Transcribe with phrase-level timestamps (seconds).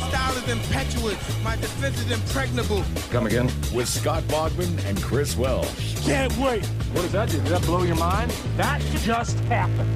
[0.00, 1.42] My style is impetuous.
[1.42, 2.84] My defense is impregnable.
[3.10, 3.46] Come again?
[3.74, 5.98] With Scott Bogman and Chris Welsh.
[6.06, 6.64] Can't wait.
[6.66, 7.38] What does that do?
[7.38, 8.30] Did that blow your mind?
[8.56, 9.90] That just happened.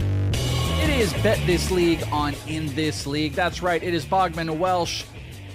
[0.83, 3.35] It is Bet This League on In This League.
[3.35, 5.05] That's right, it is Bogman Welsh,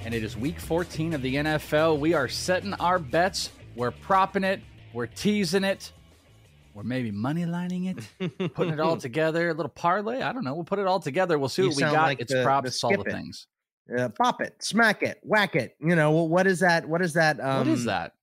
[0.06, 2.00] and it is week 14 of the NFL.
[2.00, 4.62] We are setting our bets, we're propping it,
[4.94, 5.92] we're teasing it,
[6.74, 10.22] we're maybe money lining it, putting it all together, a little parlay.
[10.22, 10.54] I don't know.
[10.54, 11.38] We'll put it all together.
[11.38, 11.94] We'll see You what we got.
[11.94, 13.48] like it's the- props, the it's all the things.
[13.96, 15.76] Uh, pop it, smack it, whack it.
[15.80, 16.88] You know what is that?
[16.88, 17.40] What is that?
[17.40, 18.14] Um, what is that?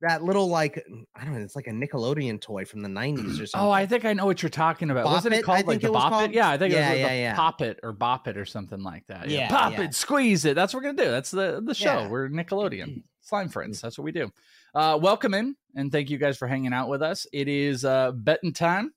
[0.00, 0.80] That little like
[1.16, 1.40] I don't know.
[1.40, 3.50] It's like a Nickelodeon toy from the '90s or something.
[3.68, 5.04] Oh, I think I know what you're talking about.
[5.04, 6.30] Bop Wasn't It, it called I like the it Bop called?
[6.30, 6.34] It?
[6.34, 7.34] Yeah, I think Yeah, it was yeah, the yeah.
[7.34, 9.28] Pop It or Bop It or something like that.
[9.28, 9.82] Yeah, Pop yeah.
[9.82, 10.54] It, squeeze it.
[10.54, 11.10] That's what we're gonna do.
[11.10, 12.02] That's the the show.
[12.02, 12.08] Yeah.
[12.08, 13.80] We're Nickelodeon slime friends.
[13.80, 14.30] That's what we do.
[14.72, 17.26] Uh, welcome in and thank you guys for hanging out with us.
[17.32, 18.92] It is uh, betting time.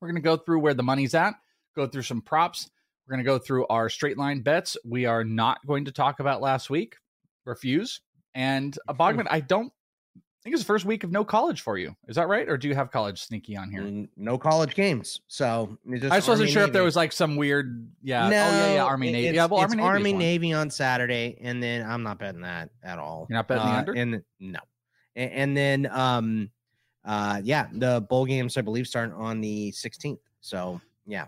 [0.00, 1.34] We're gonna go through where the money's at.
[1.76, 2.68] Go through some props.
[3.06, 4.76] We're gonna go through our straight line bets.
[4.84, 6.96] We are not going to talk about last week.
[7.44, 8.00] Refuse.
[8.34, 9.72] And uh, Bogman, I don't
[10.42, 11.96] think it's the first week of no college for you.
[12.06, 12.48] Is that right?
[12.48, 14.06] Or do you have college sneaky on here?
[14.16, 15.20] No college games.
[15.28, 18.28] So I just wasn't Army, sure if there was like some weird, yeah.
[18.28, 18.84] No, oh yeah, yeah.
[18.84, 19.34] Army Navy.
[19.34, 19.86] Yeah, well, Army Navy.
[19.88, 20.12] Army.
[20.12, 23.26] Navy on Saturday, and then I'm not betting that at all.
[23.28, 23.92] You're not betting the Uh, under?
[23.92, 24.60] And no,
[25.14, 26.50] and, and then um,
[27.04, 30.18] uh, yeah, the bowl games I believe start on the 16th.
[30.40, 31.26] So yeah,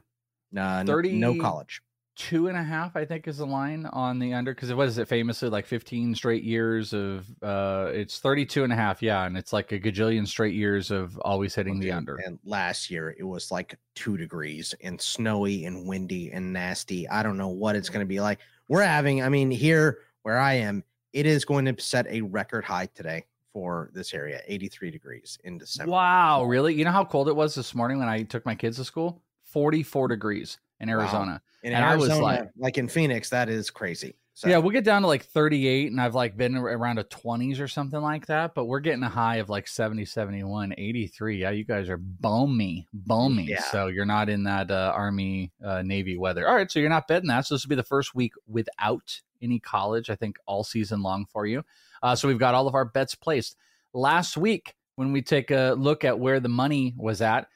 [0.57, 1.83] uh, 30 no college.
[2.17, 4.99] Two and a half, I think, is the line on the under because it was
[4.99, 9.39] it famously like 15 straight years of uh it's 32 and a half, yeah, and
[9.39, 12.17] it's like a gajillion straight years of always hitting the under.
[12.17, 17.09] And last year it was like two degrees and snowy and windy and nasty.
[17.09, 18.41] I don't know what it's going to be like.
[18.67, 20.83] We're having, I mean, here where I am,
[21.13, 25.59] it is going to set a record high today for this area 83 degrees in
[25.59, 25.93] December.
[25.93, 26.75] Wow, really?
[26.75, 29.23] You know how cold it was this morning when I took my kids to school?
[29.59, 31.01] 44 degrees in Wow.
[31.01, 31.43] Arizona.
[31.65, 34.15] In and I was like- like, in Phoenix, that is crazy.
[34.35, 37.59] So, Yeah, we'll get down to like 38, and I've like been around a 20s
[37.59, 41.39] or something like that, but we're getting a high of like 70, 71, 83.
[41.41, 43.47] Yeah, you guys are balmy, balmy.
[43.47, 43.63] Yeah.
[43.63, 46.47] So you're not in that uh, Army, uh, Navy weather.
[46.49, 47.47] All right, so you're not betting that.
[47.47, 51.27] So this will be the first week without any college, I think, all season long
[51.27, 51.65] for you.
[52.05, 53.57] Uh, so we've got all of our bets placed.
[53.93, 57.49] Last week, when we take a look at where the money was at,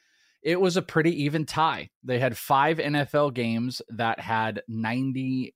[0.43, 1.89] it was a pretty even tie.
[2.03, 5.51] They had five NFL games that had 92%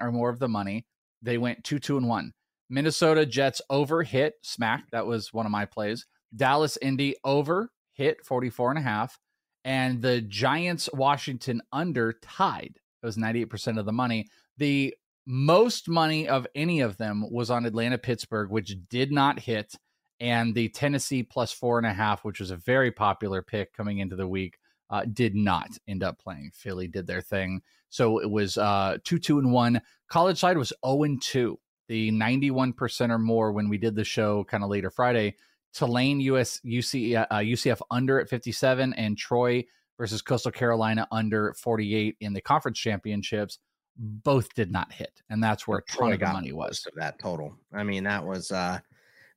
[0.00, 0.86] or more of the money.
[1.22, 2.32] They went 2 2 and 1.
[2.68, 4.90] Minnesota Jets over hit smack.
[4.90, 6.06] That was one of my plays.
[6.34, 9.18] Dallas Indy over hit 44 and a half.
[9.64, 12.78] And the Giants Washington under tied.
[13.02, 14.26] It was 98% of the money.
[14.58, 14.94] The
[15.26, 19.74] most money of any of them was on Atlanta Pittsburgh, which did not hit
[20.20, 23.98] and the Tennessee plus four and a half, which was a very popular pick coming
[23.98, 24.58] into the week,
[24.90, 26.50] uh, did not end up playing.
[26.54, 29.80] Philly did their thing, so it was uh, two, two, and one.
[30.08, 31.58] College side was zero and two.
[31.88, 35.36] The ninety-one percent or more when we did the show kind of later Friday.
[35.74, 39.64] Tulane US UC uh, UCF under at fifty-seven, and Troy
[39.98, 43.58] versus Coastal Carolina under forty-eight in the conference championships.
[43.96, 46.86] Both did not hit, and that's where a ton of money was.
[46.86, 47.56] of that total.
[47.72, 48.80] I mean, that was uh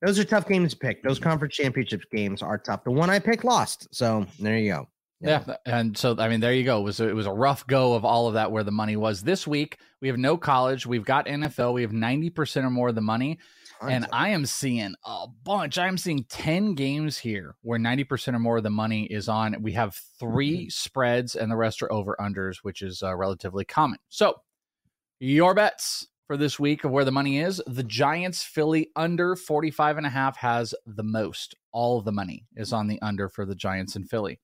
[0.02, 1.04] those are tough games to pick.
[1.04, 2.84] Those conference championships games are tough.
[2.84, 3.88] The one I picked lost.
[3.92, 4.88] So there you go.
[5.20, 5.56] Yeah.
[5.66, 6.80] and so I mean, there you go.
[6.80, 8.96] It was a, it was a rough go of all of that where the money
[8.96, 9.24] was.
[9.24, 10.86] This week we have no college.
[10.86, 11.74] We've got NFL.
[11.74, 13.40] We have ninety percent or more of the money,
[13.80, 15.80] Tons and I am seeing a bunch.
[15.80, 19.28] I am seeing ten games here where ninety percent or more of the money is
[19.28, 19.56] on.
[19.62, 23.98] We have three spreads, and the rest are over unders, which is uh, relatively common.
[24.10, 24.36] So
[25.20, 27.62] your bets for this week of where the money is.
[27.66, 31.56] The Giants Philly under 45 and a half has the most.
[31.72, 34.40] All of the money is on the under for the Giants and Philly.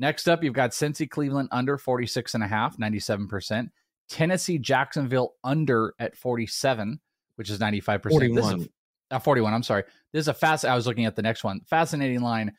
[0.00, 3.68] Next up, you've got Cincy Cleveland under 46 and a half, 97%.
[4.08, 7.00] Tennessee Jacksonville under at 47,
[7.36, 8.10] which is 95%.
[8.10, 8.58] 41.
[8.58, 8.68] This
[9.10, 9.84] uh, 41, I'm sorry.
[10.12, 11.60] This is a fast I was looking at the next one.
[11.68, 12.52] Fascinating line.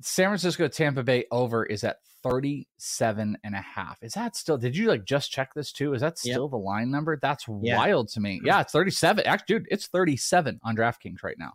[0.00, 3.98] San Francisco Tampa Bay over is at 37 and a half.
[4.02, 5.94] Is that still did you like just check this too?
[5.94, 6.34] Is that Yep.
[6.34, 7.18] still the line number?
[7.20, 7.76] That's Yeah.
[7.76, 8.40] wild to me.
[8.44, 9.24] Yeah, it's 37.
[9.26, 11.52] Actually, dude, it's 37 on DraftKings right now,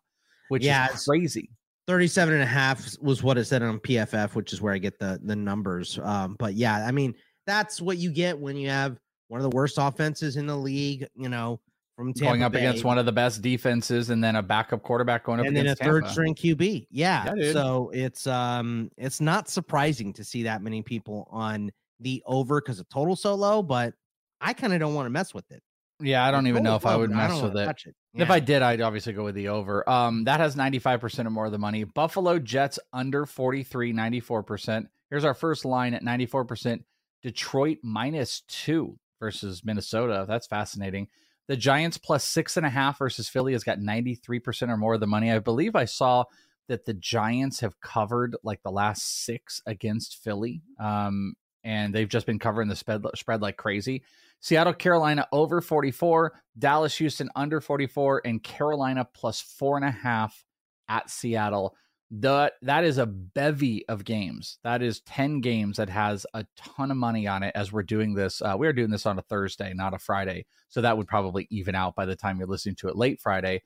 [0.50, 1.50] which Yeah, is crazy.
[1.88, 5.00] 37 and a half was what it said on PFF, which is where I get
[5.00, 6.00] the the numbers.
[6.02, 7.14] Um, but yeah, I mean,
[7.46, 8.98] that's what you get when you have
[9.28, 11.60] one of the worst offenses in the league, you know,
[11.96, 14.82] from Tampa going up Bay, against one of the best defenses and then a backup
[14.84, 16.10] quarterback going up and then a third Tampa.
[16.12, 16.88] string QB.
[16.90, 17.34] Yeah.
[17.36, 22.60] Yeah, so it's um it's not surprising to see that many people on the over
[22.62, 23.94] because the total so low, but
[24.42, 25.62] I kind of don't want to mess with it.
[26.02, 27.70] Yeah, I don't The even know total's if I would mess don't with it.
[27.86, 27.96] it.
[28.16, 29.88] If I did, I'd obviously go with the over.
[29.90, 31.84] Um, that has 95% or more of the money.
[31.84, 34.88] Buffalo Jets under 43, 94%.
[35.10, 36.84] Here's our first line at 94%.
[37.22, 40.26] Detroit minus two versus Minnesota.
[40.28, 41.08] That's fascinating.
[41.48, 45.00] The Giants plus six and a half versus Philly has got 93% or more of
[45.00, 45.32] the money.
[45.32, 46.26] I believe I saw
[46.70, 50.62] that the Giants have covered like the last six against Philly.
[50.80, 54.04] Um, and they've just been covering the spread, spread like crazy.
[54.40, 60.44] Seattle, Carolina over 44, Dallas, Houston under 44, and Carolina plus four and a half
[60.90, 61.76] at Seattle.
[62.16, 64.60] The, that is a bevy of games.
[64.64, 68.14] That is 10 games that has a ton of money on it as we're doing
[68.14, 68.40] this.
[68.40, 70.46] Uh, we're doing this on a Thursday, not a Friday.
[70.70, 73.64] So that would probably even out by the time you're listening to it late Friday.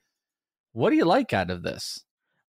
[0.72, 2.04] What do you like out of this?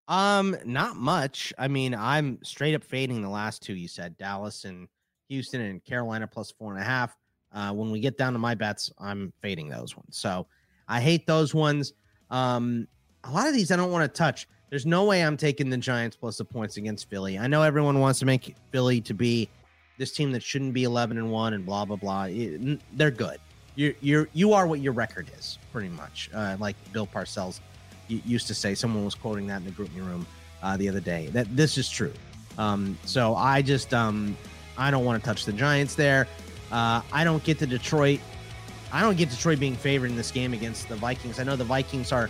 [0.08, 1.54] Um, not much.
[1.58, 4.88] I mean, I'm straight up fading the last two you said, Dallas and
[5.28, 7.18] Houston and Carolina plus four and a half.
[7.52, 10.18] Uh, when we get down to my bets, I'm fading those ones.
[10.18, 10.48] So
[10.88, 11.92] I hate those ones.
[12.30, 12.88] Um,
[13.26, 14.48] a lot of these I don't want to touch.
[14.70, 17.40] There's no way I'm taking the Giants plus the points against Philly.
[17.40, 19.50] I know everyone wants to make Philly to be
[19.98, 22.28] this team that shouldn't be 11 and one and blah blah blah.
[22.94, 23.40] They're good.
[23.76, 26.30] You're you're you are what your record is, pretty much.
[26.34, 27.60] Uh, like Bill Parcells
[28.08, 28.76] used to say.
[28.76, 30.26] Someone was quoting that in the group room
[30.62, 31.28] uh, the other day.
[31.28, 32.14] That this is true.
[32.58, 34.38] Um, so I just um,
[34.78, 36.28] I don't want to touch the Giants there.
[36.72, 38.20] Uh, I don't get to Detroit.
[38.92, 41.40] I don't get Detroit being favored in this game against the Vikings.
[41.40, 42.30] I know the Vikings are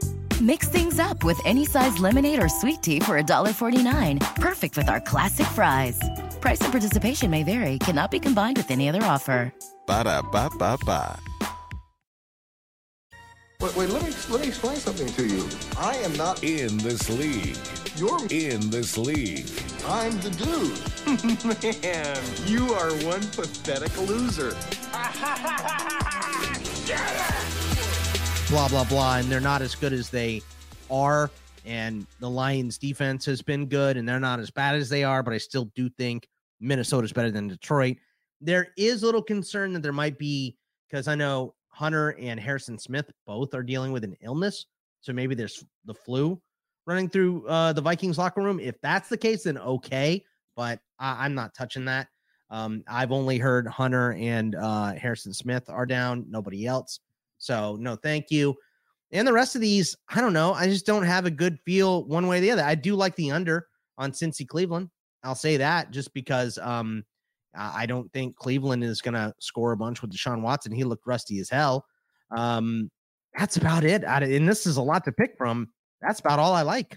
[0.41, 4.19] Mix things up with any size lemonade or sweet tea for $1.49.
[4.37, 5.99] Perfect with our classic fries.
[6.39, 9.53] Price and participation may vary, cannot be combined with any other offer.
[9.85, 11.19] Ba da ba ba ba.
[13.61, 15.47] Wait, wait, let me let me explain something to you.
[15.77, 17.57] I am not In this league.
[17.95, 19.45] your In this league.
[19.85, 20.73] I'm the dude.
[21.83, 22.17] Man,
[22.47, 24.55] you are one pathetic loser.
[28.51, 30.41] blah blah blah and they're not as good as they
[30.89, 31.31] are.
[31.65, 35.23] And the lions defense has been good and they're not as bad as they are
[35.23, 36.27] but i still do think
[36.59, 37.95] minnesota's better than detroit.
[38.41, 40.57] There is a little concern that there might be
[40.89, 44.65] because i know hunter and harrison smith both are dealing with an illness
[44.99, 46.37] so maybe there's the flu
[46.85, 48.59] running through uh, the vikings locker room.
[48.59, 50.25] If that's the case then okay
[50.57, 52.09] but I- i'm not touching that.
[52.49, 56.99] Um, i've only heard hunter and uh, harrison smith are down nobody else
[57.41, 58.55] so no, thank you.
[59.11, 60.53] And the rest of these, I don't know.
[60.53, 62.63] I just don't have a good feel one way or the other.
[62.63, 63.67] I do like the under
[63.97, 64.89] on Cincy Cleveland.
[65.23, 67.03] I'll say that just because um,
[67.55, 70.71] I don't think Cleveland is going to score a bunch with Deshaun Watson.
[70.71, 71.85] He looked rusty as hell.
[72.35, 72.89] Um,
[73.37, 74.03] that's about it.
[74.03, 75.67] And this is a lot to pick from.
[76.01, 76.95] That's about all I like.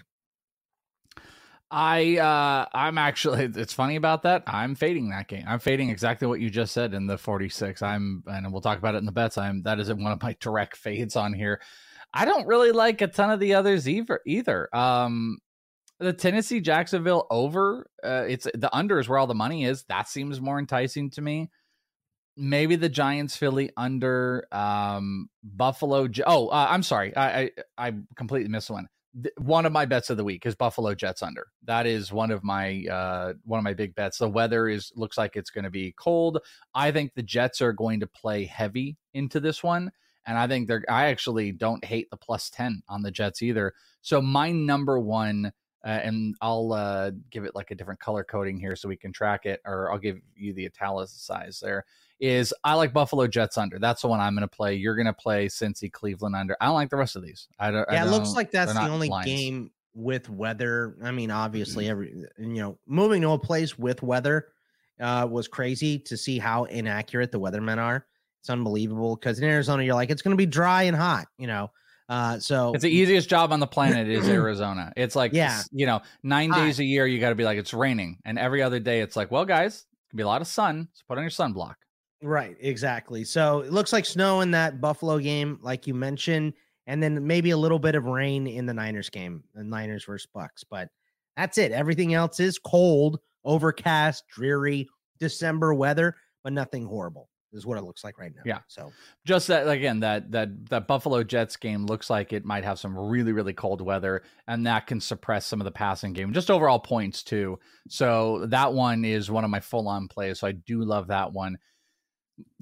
[1.75, 4.43] I uh I'm actually it's funny about that.
[4.47, 5.43] I'm fading that game.
[5.45, 7.81] I'm fading exactly what you just said in the 46.
[7.81, 9.37] I'm and we'll talk about it in the bets.
[9.37, 11.61] I'm that is one of my direct fades on here.
[12.13, 14.73] I don't really like a ton of the others either either.
[14.73, 15.39] Um
[15.99, 19.83] the Tennessee Jacksonville over, uh, it's the under is where all the money is.
[19.83, 21.49] That seems more enticing to me.
[22.37, 26.07] Maybe the Giants Philly under um Buffalo.
[26.25, 27.13] Oh, uh, I'm sorry.
[27.17, 28.87] I, I I completely missed one
[29.37, 31.47] one of my bets of the week is Buffalo Jets under.
[31.63, 34.17] That is one of my uh, one of my big bets.
[34.17, 36.39] The weather is looks like it's going to be cold.
[36.73, 39.91] I think the Jets are going to play heavy into this one,
[40.25, 40.83] and I think they're.
[40.89, 43.73] I actually don't hate the plus ten on the Jets either.
[44.01, 45.51] So my number one,
[45.85, 49.13] uh, and I'll uh, give it like a different color coding here so we can
[49.13, 51.85] track it, or I'll give you the italicized there
[52.19, 53.79] is I like Buffalo Jets under.
[53.79, 54.75] That's the one I'm going to play.
[54.75, 56.55] You're going to play Cincy Cleveland under.
[56.61, 57.47] I don't like the rest of these.
[57.59, 57.85] I don't.
[57.91, 59.25] Yeah, I it looks like that's the only lines.
[59.25, 60.95] game with weather.
[61.03, 64.47] I mean, obviously, every you know, moving to a place with weather
[64.99, 68.05] uh, was crazy to see how inaccurate the weathermen are.
[68.41, 71.47] It's unbelievable because in Arizona, you're like, it's going to be dry and hot, you
[71.47, 71.71] know.
[72.07, 74.93] Uh, so It's the easiest job on the planet is Arizona.
[74.95, 75.61] It's like, Yeah.
[75.71, 76.59] you know, nine Hot.
[76.59, 78.19] days a year, you got to be like, it's raining.
[78.23, 80.87] And every other day, it's like, well, guys, it can be a lot of sun.
[80.93, 81.73] So put on your sunblock.
[82.25, 83.23] Right, exactly.
[83.23, 86.53] So it looks like snow in that Buffalo game, like you mentioned,
[86.87, 90.27] and then maybe a little bit of rain in the Niners game, the Niners versus
[90.35, 90.63] Bucs.
[90.67, 90.89] But
[91.37, 91.71] that's it.
[91.71, 94.87] Everything else is cold, overcast, dreary,
[95.19, 98.41] December weather, but nothing horrible is what it looks like right now.
[98.43, 98.59] Yeah.
[98.67, 98.91] So
[99.23, 102.97] Just that again, that that that Buffalo Jets game looks like it might have some
[102.97, 106.79] really really cold weather, and that can suppress some of the passing game, just overall
[106.79, 107.59] points too.
[107.87, 110.39] So that one is one of my full on plays.
[110.39, 111.59] So I do love that one.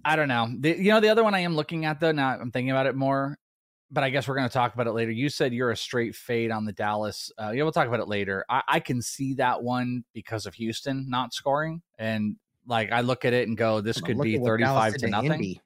[0.06, 0.50] I don't know.
[0.60, 2.12] The, you know, the other one I am looking at though.
[2.12, 3.38] Now I'm thinking about it more,
[3.92, 5.12] but I guess we're going to talk about it later.
[5.12, 7.32] You said you're a straight fade on the Dallas.
[7.38, 8.44] Uh, yeah, we'll talk about it later.
[8.50, 12.36] I, I can see that one because of Houston not scoring, and
[12.68, 15.08] like I look at it and go, this could be at what Dallas 35 to
[15.10, 15.32] nothing.
[15.34, 15.62] Indy.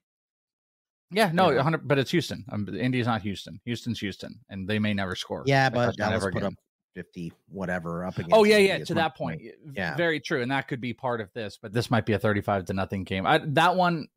[1.10, 1.58] Yeah, no, Yeah.
[1.58, 2.44] 100, but it's Houston.
[2.52, 3.62] Um, Indy's not Houston.
[3.64, 5.44] Houston's Houston, and they may never score.
[5.46, 6.44] Yeah, but Dallas put again.
[6.48, 6.54] up
[6.98, 8.84] 50 whatever up against Oh yeah, yeah.
[8.84, 9.40] To that point,
[9.76, 9.96] Yeah.
[9.96, 11.60] very true, and that could be part of this.
[11.62, 13.28] But this might be a thirty-five to nothing game.
[13.28, 14.08] I, that one,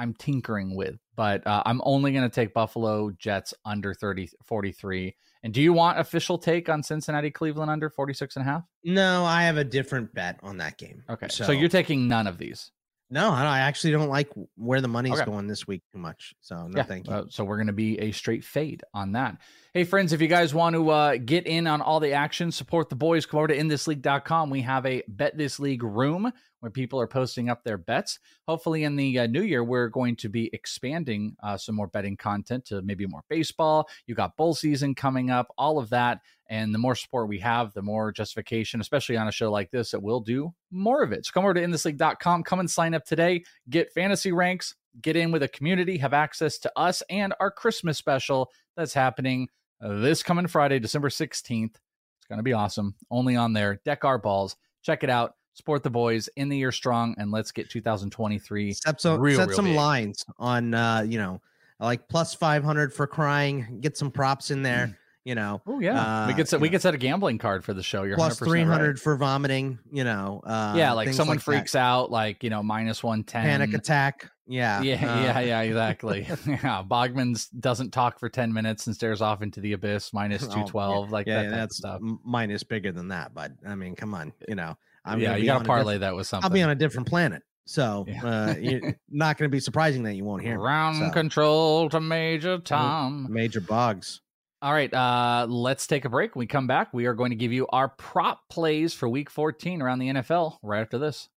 [0.00, 5.14] I'm tinkering with, but uh, I'm only going to take Buffalo Jets under 30, 43.
[5.44, 8.64] And do you want official take on Cincinnati Cleveland under 46 and a half?
[8.82, 11.04] No, I have a different bet on that game.
[11.08, 12.72] Okay, so, you're taking none of these.
[13.12, 15.26] No, I I actually don't like where the money's Okay.
[15.26, 16.34] going this week too much.
[16.40, 17.12] So no, thank you.
[17.12, 19.36] Uh, so we're going to be a straight fade on that.
[19.74, 22.88] Hey, friends, if you guys want to uh, get in on all the action, support
[22.88, 24.48] the boys, come over to inthisleague.com.
[24.48, 28.18] We have a Bet This League room where people are posting up their bets.
[28.48, 32.16] Hopefully, in the uh, new year, we're going to be expanding uh, some more betting
[32.16, 33.88] content to maybe more baseball.
[34.06, 36.20] You got bowl season coming up, all of that.
[36.52, 39.90] And the more support we have, the more justification, especially on a show like this,
[39.92, 41.24] that we'll do more of it.
[41.24, 45.32] So come over to inthisleague.com, come and sign up today, get fantasy ranks, get in
[45.32, 49.48] with a community, have access to us and our Christmas special that's happening
[49.80, 51.74] this coming Friday, December 16th.
[51.74, 52.96] It's going to be awesome.
[53.10, 53.80] Only on there.
[53.86, 54.56] Deck our balls.
[54.82, 55.36] Check it out.
[55.54, 59.48] Support the boys in the year strong, and let's get 2023 set some real, set
[59.48, 59.76] real some big.
[59.76, 61.42] lines on uh you know
[61.78, 66.32] like plus 500 for crying get some props in there you know Oh yeah, we
[66.32, 68.02] uh, could set we know, could set a gambling card for the show.
[68.02, 68.98] You're 300 right.
[68.98, 71.42] for vomiting you know uh yeah, like someone that.
[71.42, 73.42] freaks out, like you know, minus one ten.
[73.42, 76.26] panic attack yeah Yeah, uh, yeah, yeah, exactly.
[76.46, 80.54] yeah, Bogman's doesn't talk for ten minutes and stares off into the abyss, minus oh,
[80.54, 81.96] two twelve, like yeah, that yeah, type of that's stuff.
[82.02, 85.36] m- mine is bigger than that but i mean come on you know i'm yeah,
[85.36, 86.44] you got to parlay that with something.
[86.44, 90.14] i'll be on a different planet so uh you're not going to be surprising that
[90.14, 90.62] you won't hear me.
[90.62, 93.28] Ground So, control to Major Tom.
[93.30, 94.20] major bugs
[94.62, 96.36] All right, uh, let's take a break.
[96.36, 99.28] When we come back, we are going to give you our prop plays for Week
[99.28, 100.58] 14 around the NFL.
[100.62, 101.28] Right after this,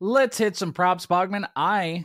[0.00, 1.48] let's hit some props, Bogman.
[1.56, 2.04] I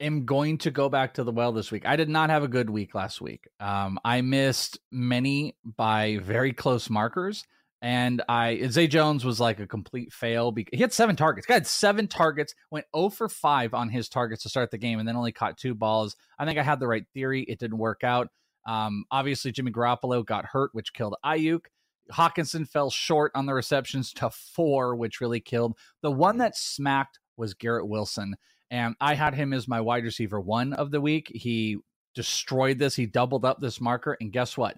[0.00, 1.84] am going to go back to the well this week.
[1.84, 3.46] I did not have a good week last week.
[3.60, 7.44] Um, I missed many by very close markers.
[7.82, 10.52] And I Zay Jones was like a complete fail.
[10.52, 11.46] Because he had seven targets.
[11.46, 14.98] Guy had seven targets, went 0 for 5 on his targets to start the game,
[14.98, 16.16] and then only caught two balls.
[16.38, 17.42] I think I had the right theory.
[17.42, 18.28] It didn't work out.
[18.66, 21.66] Um, obviously, Jimmy Garoppolo got hurt, which killed Aiyuk.
[22.12, 25.76] Hockenson fell short on the receptions to four, which really killed.
[26.02, 28.36] The one that smacked was Garrett Wilson.
[28.70, 31.30] And I had him as my wide receiver one of the week.
[31.34, 31.78] He
[32.14, 32.94] destroyed this.
[32.94, 34.16] He doubled up this marker.
[34.20, 34.76] And guess what?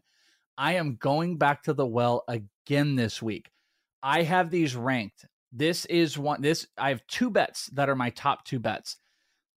[0.56, 3.50] I am going back to the well again this week.
[4.02, 5.26] I have these ranked.
[5.52, 8.96] This is one this I have two bets that are my top two bets.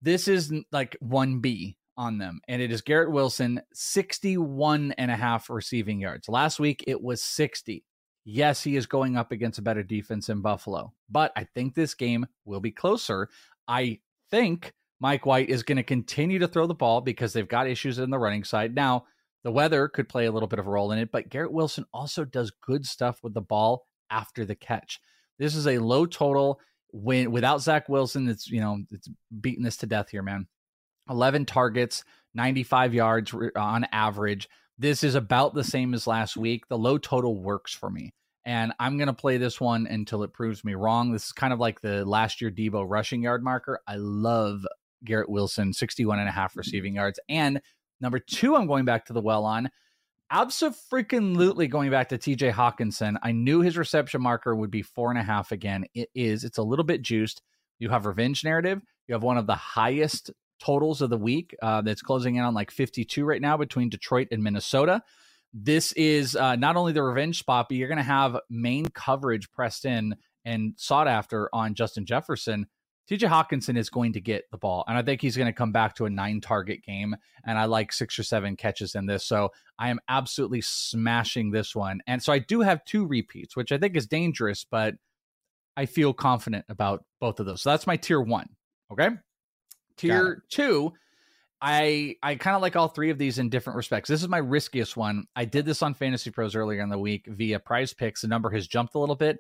[0.02, 5.50] This is like 1B on them and it is Garrett Wilson 61 and a half
[5.50, 6.28] receiving yards.
[6.28, 7.84] Last week it was 60.
[8.26, 11.94] Yes, he is going up against a better defense in Buffalo, but I think this
[11.94, 13.30] game will be closer.
[13.68, 14.00] I
[14.32, 18.00] think Mike White is going to continue to throw the ball because they've got issues
[18.00, 18.74] in the running side.
[18.74, 19.06] Now,
[19.46, 21.86] the weather could play a little bit of a role in it, but Garrett Wilson
[21.94, 25.00] also does good stuff with the ball after the catch.
[25.38, 26.60] This is a low total
[26.92, 28.28] when without Zach Wilson.
[28.28, 29.08] It's you know it's
[29.40, 30.48] beating this to death here, man.
[31.08, 34.50] Eleven targets, ninety five yards on average.
[34.80, 36.68] This is about the same as last week.
[36.68, 38.16] The low total works for me.
[38.46, 41.12] And I'm going to play this one until it proves me wrong.
[41.12, 43.80] This is kind of like the last year Deebo rushing yard marker.
[43.88, 44.66] I love
[45.04, 47.20] Garrett Wilson, 61 and a half receiving yards.
[47.30, 47.62] And
[48.02, 49.70] Number two, I'm going back to the well on.
[50.32, 53.16] Absolutely going back to TJ Hockenson.
[53.22, 55.86] I knew his reception marker would be four and a half again.
[55.94, 56.44] It is.
[56.44, 57.42] It's a little bit juiced.
[57.80, 58.82] You have revenge narrative.
[59.08, 62.54] You have one of the highest totals of the week uh, that's closing in on
[62.54, 65.04] like 52 right now between Detroit and Minnesota.
[65.54, 69.52] This is uh, not only the revenge spot, but you're going to have main coverage
[69.52, 72.68] pressed in and sought after on Justin Jefferson.
[73.10, 75.72] TJ Hockenson is going to get the ball, and I think he's going to come
[75.72, 77.16] back to a nine target game.
[77.46, 79.24] And I like six or seven catches in this.
[79.24, 82.02] So I am absolutely smashing this one.
[82.08, 84.96] And so I do have two repeats, which I think is dangerous, but
[85.78, 87.62] I feel confident about both of those.
[87.62, 88.50] So that's my tier one.
[88.92, 89.10] Okay.
[89.98, 90.94] Tier two,
[91.62, 94.10] I I kind of like all three of these in different respects.
[94.10, 95.26] This is my riskiest one.
[95.36, 98.22] I did this on Fantasy Pros earlier in the week via prize picks.
[98.22, 99.38] The number has jumped a little bit,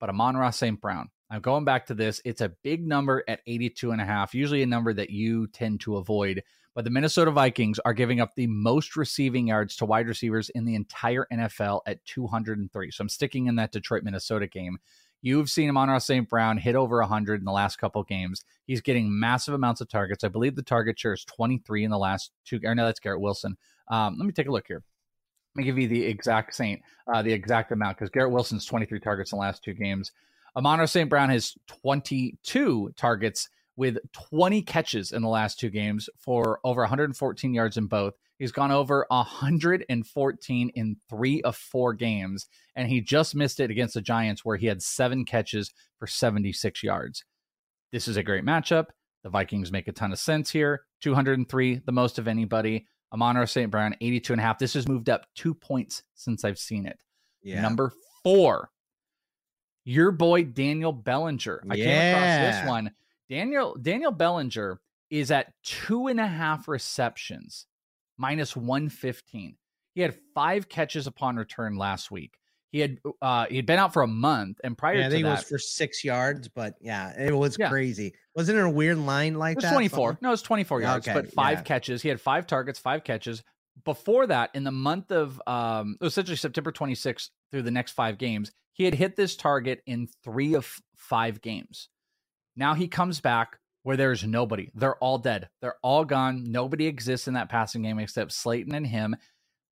[0.00, 0.80] but Amon-Ra St.
[0.80, 1.10] Brown.
[1.30, 2.20] I'm going back to this.
[2.24, 5.80] It's a big number at 82 and a half, usually a number that you tend
[5.80, 6.42] to avoid.
[6.74, 10.64] But the Minnesota Vikings are giving up the most receiving yards to wide receivers in
[10.64, 12.90] the entire NFL at 203.
[12.90, 14.78] So I'm sticking in that Detroit Minnesota game.
[15.22, 16.28] You've seen him on St.
[16.28, 18.44] Brown hit over 100 in the last couple games.
[18.66, 20.24] He's getting massive amounts of targets.
[20.24, 22.60] I believe the target share is 23 in the last two.
[22.64, 23.56] Or no, that's Garrett Wilson.
[23.88, 24.82] Um, let me take a look here.
[25.54, 26.82] Let me give you the exact Saint,
[27.12, 30.12] uh, the exact amount because Garrett Wilson's 23 targets in the last two games.
[30.56, 31.10] Amon St.
[31.10, 37.54] Brown has 22 targets with 20 catches in the last two games for over 114
[37.54, 38.14] yards in both.
[38.38, 43.94] He's gone over 114 in three of four games, and he just missed it against
[43.94, 47.24] the Giants, where he had seven catches for 76 yards.
[47.92, 48.86] This is a great matchup.
[49.22, 50.82] The Vikings make a ton of sense here.
[51.00, 52.86] 203, the most of anybody.
[53.12, 53.70] Amon St.
[53.70, 54.58] Brown, 82 and a half.
[54.58, 56.98] This has moved up two points since I've seen it.
[57.42, 57.60] Yeah.
[57.60, 57.92] Number
[58.24, 58.70] four,
[59.84, 61.62] your boy Daniel Bellinger.
[61.70, 61.84] I yeah.
[61.84, 62.90] came across this one.
[63.28, 67.66] Daniel Daniel Bellinger is at two and a half receptions,
[68.16, 69.56] minus 115.
[69.94, 72.38] He had five catches upon return last week.
[72.72, 75.22] He had uh he had been out for a month, and prior yeah, I think
[75.22, 77.68] that, it was for six yards, but yeah, it was yeah.
[77.68, 78.14] crazy.
[78.34, 79.72] Wasn't it a weird line like it was that?
[79.72, 80.18] 24.
[80.20, 82.02] No, it was 24 yards, okay, but five catches.
[82.02, 83.44] He had five targets, five catches.
[83.84, 88.52] Before that, in the month of um, essentially September 26th through the next five games,
[88.72, 91.88] he had hit this target in three of five games.
[92.56, 94.70] Now he comes back where there's nobody.
[94.74, 95.48] They're all dead.
[95.60, 96.44] They're all gone.
[96.50, 99.16] Nobody exists in that passing game except Slayton and him.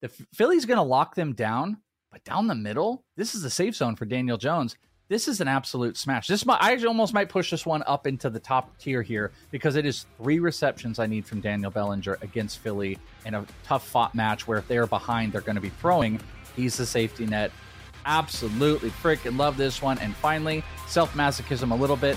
[0.03, 1.79] The Philly's going to lock them down,
[2.11, 4.77] but down the middle, this is the safe zone for Daniel Jones.
[5.13, 6.27] This is an absolute smash.
[6.27, 9.77] This might, I almost might push this one up into the top tier here because
[9.77, 12.97] it is three receptions I need from Daniel Bellinger against Philly
[13.27, 16.19] in a tough fought match where if they are behind, they're going to be throwing.
[16.57, 17.53] He's the safety net.
[18.07, 19.99] Absolutely freaking love this one.
[19.99, 22.17] And finally, self masochism a little bit.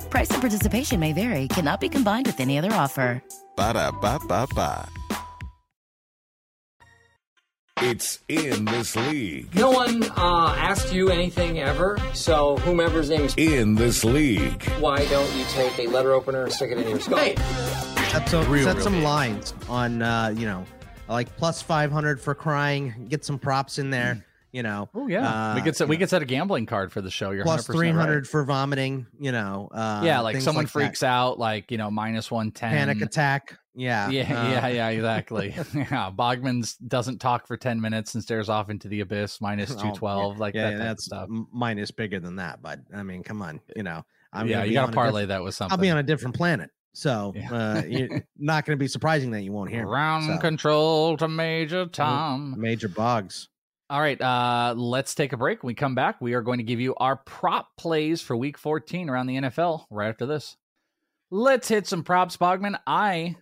[0.11, 3.23] Price and participation may vary, cannot be combined with any other offer.
[3.55, 4.87] Ba da ba ba ba.
[7.83, 9.55] It's in this league.
[9.55, 14.61] No one uh, asked you anything ever, so whomever's name is In this league.
[14.79, 17.17] why don't you take a letter opener and stick it in your skull?
[17.17, 17.35] Hey,
[18.11, 19.03] set some, Real, set real some good.
[19.03, 20.63] lines on, uh, you know,
[21.09, 24.89] like plus 500 for crying, get some props in there, you know.
[24.93, 27.11] Oh yeah, uh, we could set we know, could set a gambling card for the
[27.11, 27.31] show.
[27.31, 28.27] You're 300 right.
[28.27, 29.69] for vomiting, you know.
[29.71, 30.71] Uh, yeah, like someone that.
[30.71, 32.71] freaks out, like you know, minus one ten.
[32.71, 33.57] Panic attack.
[33.73, 34.09] Yeah.
[34.09, 35.53] Yeah, uh, yeah, yeah, exactly.
[35.73, 39.81] yeah, Bogman's doesn't talk for ten minutes and stares off into the abyss, minus oh,
[39.81, 41.23] two twelve, like yeah, that yeah, type of that's stuff.
[41.29, 44.03] m- mine is bigger than that, but I mean, come on, you know.
[44.33, 45.73] I'm yeah, you got to parlay that with something.
[45.73, 49.41] I'll be on a different planet, so uh, you're not going to be surprising that
[49.41, 50.37] you won't hear me, Ground so.
[50.37, 52.55] control to Major Tom.
[52.57, 53.49] Major Boggs.
[53.91, 55.63] All right, uh, let's take a break.
[55.63, 58.57] When we come back, we are going to give you our prop plays for Week
[58.57, 59.83] 14 around the NFL.
[59.89, 60.55] Right after this,
[61.29, 62.79] let's hit some props, Bogman.
[62.87, 63.35] I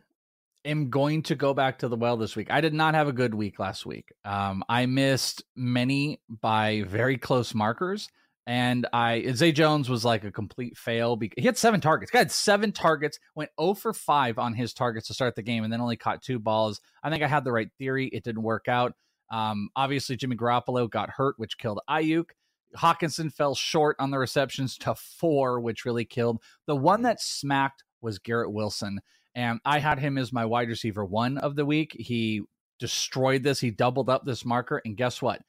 [0.65, 2.49] am going to go back to the well this week.
[2.49, 4.11] I did not have a good week last week.
[4.25, 8.09] Um, I missed many by very close markers.
[8.47, 11.15] And I Zay Jones was like a complete fail.
[11.15, 12.11] Because he had seven targets.
[12.11, 15.63] He had seven targets, went 0 for 5 on his targets to start the game,
[15.63, 16.81] and then only caught two balls.
[17.03, 18.07] I think I had the right theory.
[18.07, 18.95] It didn't work out.
[19.31, 22.31] Um, obviously, Jimmy Garoppolo got hurt, which killed Aiyuk.
[22.77, 26.41] Hockenson fell short on the receptions to four, which really killed.
[26.67, 29.01] The one that smacked was Garrett Wilson.
[29.35, 31.95] And I had him as my wide receiver one of the week.
[31.97, 32.41] He
[32.79, 33.59] destroyed this.
[33.59, 34.81] He doubled up this marker.
[34.85, 35.41] And guess what?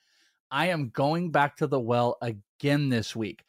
[0.50, 3.44] I am going back to the well again this week.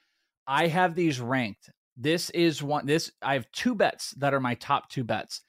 [0.47, 1.69] I have these ranked.
[1.97, 5.41] This is one this I have two bets that are my top two bets.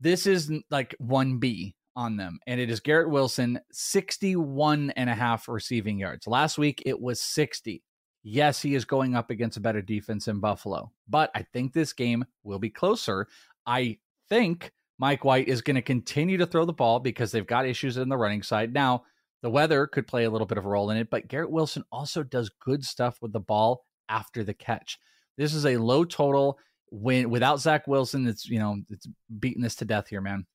[0.00, 5.48] This is like 1B on them and it is Garrett Wilson 61 and a half
[5.48, 6.28] receiving yards.
[6.28, 7.82] Last week it was 60.
[8.22, 11.92] Yes, he is going up against a better defense in Buffalo, but I think this
[11.92, 13.26] game will be closer.
[13.66, 17.66] I think Mike White is going to continue to throw the ball because they've got
[17.66, 18.72] issues in the running side.
[18.72, 19.04] Now,
[19.42, 21.84] the weather could play a little bit of a role in it, but Garrett Wilson
[21.90, 24.98] also does good stuff with the ball after the catch.
[25.36, 26.58] This is a low total
[26.90, 28.26] when without Zach Wilson.
[28.26, 29.06] It's you know it's
[29.38, 30.46] beating this to death here, man.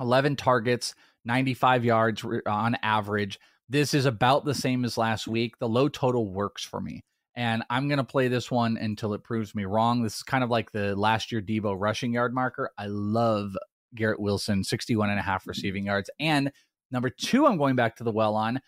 [0.00, 3.38] Eleven targets, ninety-five yards on average.
[3.68, 5.58] This is about the same as last week.
[5.58, 7.02] The low total works for me.
[7.36, 10.02] And I'm going to play this one until it proves me wrong.
[10.02, 12.70] This is kind of like the last year Deebo rushing yard marker.
[12.76, 13.56] I love
[13.94, 15.50] Garrett Wilson, 61 and a half mm-hmm.
[15.50, 16.10] receiving yards.
[16.18, 16.52] And
[16.90, 18.60] number two, I'm going back to the well on.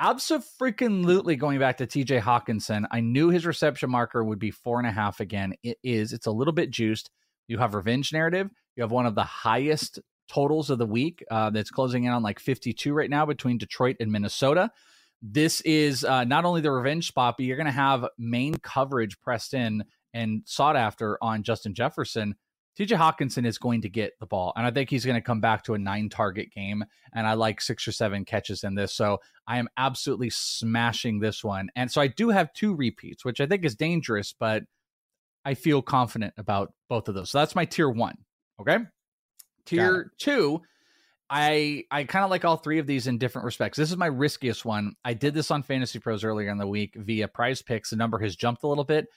[0.00, 2.86] Absolutely going back to TJ Hockenson.
[2.90, 5.54] I knew his reception marker would be four and a half again.
[5.62, 6.12] It is.
[6.12, 7.10] It's a little bit juiced.
[7.48, 8.48] You have revenge narrative.
[8.76, 12.22] You have one of the highest totals of the week uh, that's closing in on
[12.22, 14.70] like 52 right now between Detroit and Minnesota.
[15.20, 19.20] This is uh, not only the revenge spot, but you're going to have main coverage
[19.20, 22.36] pressed in and sought after on Justin Jefferson.
[22.78, 25.40] TJ Hockenson is going to get the ball, and I think he's going to come
[25.40, 26.84] back to a nine target game.
[27.12, 28.94] And I like six or seven catches in this.
[28.94, 31.70] So I am absolutely smashing this one.
[31.74, 34.62] And so I do have two repeats, which I think is dangerous, but
[35.44, 37.30] I feel confident about both of those.
[37.30, 38.18] So that's my tier one.
[38.60, 38.78] Okay.
[39.68, 40.62] Tier two,
[41.30, 43.76] I I kind of like all three of these in different respects.
[43.76, 44.94] This is my riskiest one.
[45.04, 47.90] I did this on Fantasy Pros earlier in the week via prize picks.
[47.90, 49.08] The number has jumped a little bit,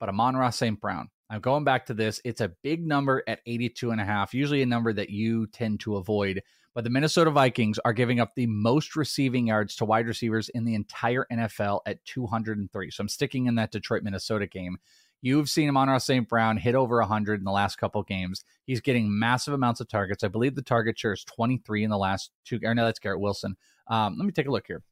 [0.00, 0.80] but Amon-Ra St.
[0.80, 1.08] Brown.
[1.30, 2.22] I'm going back to this.
[2.24, 5.80] It's a big number at 82 and a half, usually a number that you tend
[5.80, 6.42] to avoid.
[6.74, 10.64] But the Minnesota Vikings are giving up the most receiving yards to wide receivers in
[10.64, 12.90] the entire NFL at 203.
[12.90, 14.78] So I'm sticking in that Detroit Minnesota game.
[15.20, 16.28] You've seen Amon St.
[16.28, 18.44] Brown hit over 100 in the last couple games.
[18.66, 20.22] He's getting massive amounts of targets.
[20.22, 22.60] I believe the target share is 23 in the last two.
[22.64, 23.56] Or no, that's Garrett Wilson.
[23.88, 24.82] Um, let me take a look here.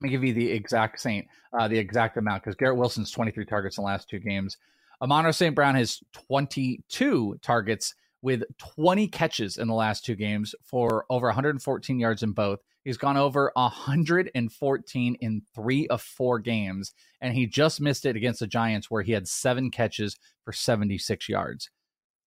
[0.00, 1.26] Let me give you the exact Saint,
[1.58, 4.58] uh, the exact amount because Garrett Wilson's 23 targets in the last two games.
[5.00, 5.54] Amon St.
[5.54, 11.98] Brown has 22 targets with 20 catches in the last two games for over 114
[11.98, 12.58] yards in both.
[12.84, 18.40] He's gone over 114 in three of four games, and he just missed it against
[18.40, 21.70] the Giants, where he had seven catches for 76 yards.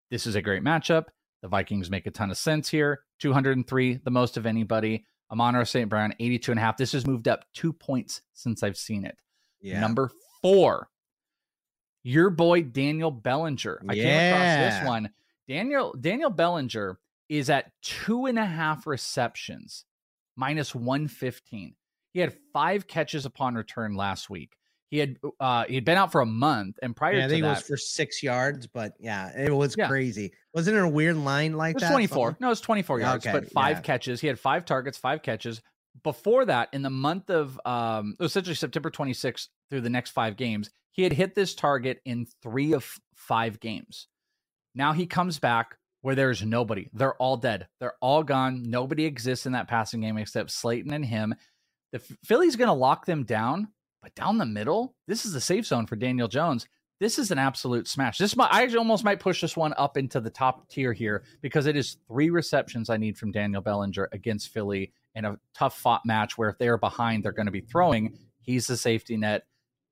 [0.10, 1.06] This is a great matchup.
[1.42, 3.02] The Vikings make a ton of sense here.
[3.20, 5.06] 203, the most of anybody.
[5.32, 5.90] Amon St.
[5.90, 6.78] Brown, 82 and a half.
[6.78, 9.18] This has moved up two points since I've seen it.
[9.62, 9.80] Yeah.
[9.80, 10.10] Number
[10.42, 10.90] four.
[12.04, 13.82] Your boy Daniel Bellinger.
[13.90, 15.10] I came across this one.
[15.48, 19.84] Daniel Daniel Bellinger is at two and a half receptions,
[20.38, 21.76] minus 115.
[22.14, 24.56] He had five catches upon return last week.
[24.90, 27.44] He had uh he had been out for a month, and prior Yeah, I think
[27.44, 29.90] it was for six yards, but yeah, it was Yeah.
[29.90, 30.32] crazy.
[30.54, 31.92] Wasn't it a weird line like it was that?
[31.92, 32.28] 24.
[32.30, 32.38] Something?
[32.40, 33.82] No, it was 24 yards, Okay, but five yeah.
[33.82, 34.22] catches.
[34.22, 35.62] He had five targets, five catches.
[36.04, 40.70] Before that, in the month of um, essentially September 26th through the next five games,
[40.92, 44.08] he had hit this target in three of five games.
[44.74, 45.76] Now he comes back
[46.08, 46.90] where there's nobody.
[46.94, 47.68] They're all dead.
[47.82, 48.64] They're all gone.
[48.64, 51.36] Nobody exists in that passing game except Slayton and him.
[51.92, 53.68] The Ph- Philly's going to lock them down,
[54.02, 56.66] but down the middle, this is the safe zone for Daniel Jones.
[57.02, 58.20] This is an absolute smash.
[58.20, 61.66] This might, I almost might push this one up into the top tier here because
[61.66, 66.06] it is three receptions I need from Daniel Bellinger against Philly in a tough fought
[66.06, 68.18] match where if they are behind, they're going to be throwing.
[68.40, 69.44] He's the safety net.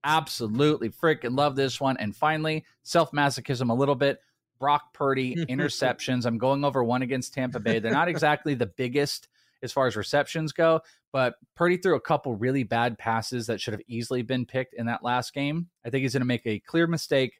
[0.05, 1.97] Absolutely freaking love this one.
[1.97, 4.21] And finally, self masochism a little bit.
[4.59, 6.25] Brock Purdy interceptions.
[6.25, 7.79] I'm going over one against Tampa Bay.
[7.79, 9.27] They're not exactly the biggest
[9.63, 13.73] as far as receptions go, but Purdy threw a couple really bad passes that should
[13.73, 15.67] have easily been picked in that last game.
[15.85, 17.39] I think he's going to make a clear mistake.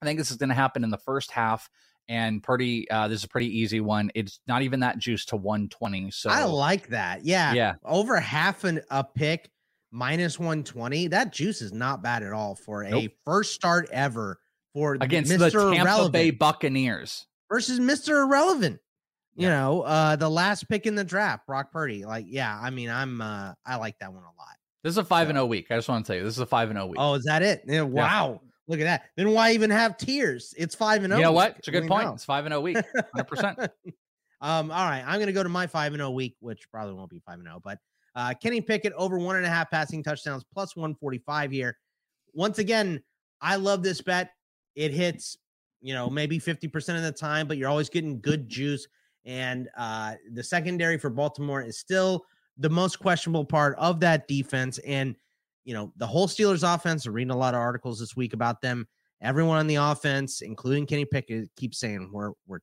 [0.00, 1.70] I think this is going to happen in the first half.
[2.08, 4.10] And Purdy, uh, this is a pretty easy one.
[4.14, 6.10] It's not even that juice to 120.
[6.10, 7.24] So I like that.
[7.24, 7.54] Yeah.
[7.54, 7.74] Yeah.
[7.84, 9.50] Over half an, a pick
[9.92, 11.08] minus 120.
[11.08, 14.40] That juice is not bad at all for a first start ever
[14.72, 15.38] for against Mr.
[15.38, 17.26] the Tampa Irrelevant Bay Buccaneers.
[17.50, 18.24] versus Mr.
[18.24, 18.80] Irrelevant.
[19.34, 22.04] You know, uh, the last pick in the draft, Brock Purdy.
[22.04, 24.56] Like, yeah, I mean, I'm uh I like that one a lot.
[24.82, 25.68] This is a five and zero week.
[25.70, 26.96] I just want to tell you, this is a five and zero week.
[26.98, 27.62] Oh, is that it?
[27.66, 28.42] Yeah, wow.
[28.68, 29.04] Look at that.
[29.16, 30.52] Then why even have tiers?
[30.58, 31.18] It's five and zero.
[31.18, 31.30] you zero.
[31.30, 31.56] know what?
[31.58, 32.04] It's a good point.
[32.06, 32.12] know.
[32.12, 32.76] It's five and zero week,
[33.14, 33.58] hundred percent.
[34.42, 37.10] Um, all right, I'm gonna go to my five and zero week, which probably won't
[37.10, 37.78] be five and zero, but
[38.16, 41.78] uh, Kenny Pickett over one and a half passing touchdowns plus 145 here.
[42.34, 43.00] Once again,
[43.40, 44.32] I love this bet.
[44.74, 45.36] It hits,
[45.80, 48.86] you know, maybe 50% of the time, but you're always getting good juice.
[49.24, 52.24] And uh, the secondary for Baltimore is still
[52.58, 54.78] the most questionable part of that defense.
[54.78, 55.16] And
[55.64, 58.60] you know, the whole Steelers offense, I'm reading a lot of articles this week about
[58.60, 58.86] them.
[59.20, 62.60] Everyone on the offense, including Kenny Pickett, keeps saying we're we're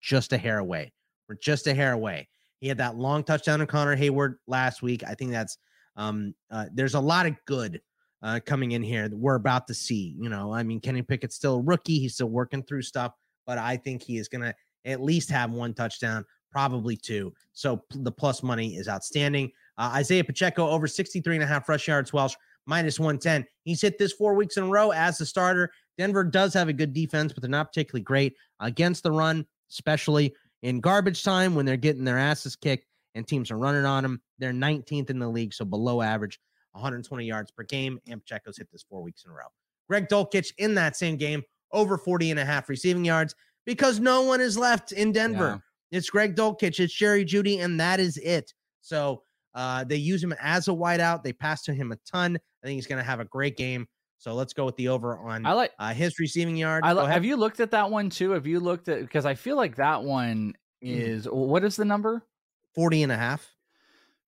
[0.00, 0.92] just a hair away.
[1.28, 2.28] We're just a hair away.
[2.60, 5.02] He had that long touchdown to Connor Heyward last week.
[5.06, 5.58] I think that's
[5.96, 7.80] um uh, there's a lot of good
[8.22, 10.16] uh coming in here we're about to see.
[10.18, 13.12] You know, I mean Kenny Pickett's still a rookie, he's still working through stuff,
[13.46, 14.54] but I think he is gonna
[14.84, 17.32] at least have one touchdown, probably two.
[17.52, 19.50] So the plus money is outstanding.
[19.78, 22.34] Uh, Isaiah Pacheco over 63 and a half rush yards, Welsh
[22.66, 23.44] minus 110.
[23.64, 25.70] He's hit this four weeks in a row as a starter.
[25.98, 30.34] Denver does have a good defense, but they're not particularly great against the run, especially
[30.62, 34.22] in garbage time when they're getting their asses kicked and teams are running on them.
[34.38, 36.38] They're 19th in the league, so below average,
[36.72, 38.00] 120 yards per game.
[38.08, 39.46] And Pacheco's hit this four weeks in a row.
[39.88, 43.34] Greg Dulcich in that same game, over 40 and a half receiving yards
[43.66, 45.62] because no one is left in Denver.
[45.90, 48.52] It's Greg Dulcich, it's Jerry Jeudy, and that is it.
[48.80, 49.22] So
[49.54, 51.22] uh, they use him as a wideout.
[51.22, 52.36] They pass to him a ton.
[52.62, 53.86] I think he's going to have a great game.
[54.18, 56.84] So let's go with the over on I like uh, his receiving yard.
[56.84, 57.10] I ahead.
[57.10, 58.30] have you looked at that one too?
[58.30, 61.00] Have you looked at because I feel like that one Mm.
[61.00, 62.26] is what is the number?
[62.74, 63.48] 40 and a half.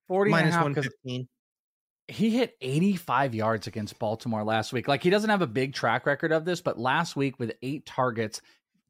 [0.07, 1.29] 40 and a Minus half, 'cause 115.
[2.09, 4.89] He hit 85 yards against Baltimore last week.
[4.89, 7.87] Like he doesn't have a big track record of this, but last week with eight
[7.87, 8.41] targets,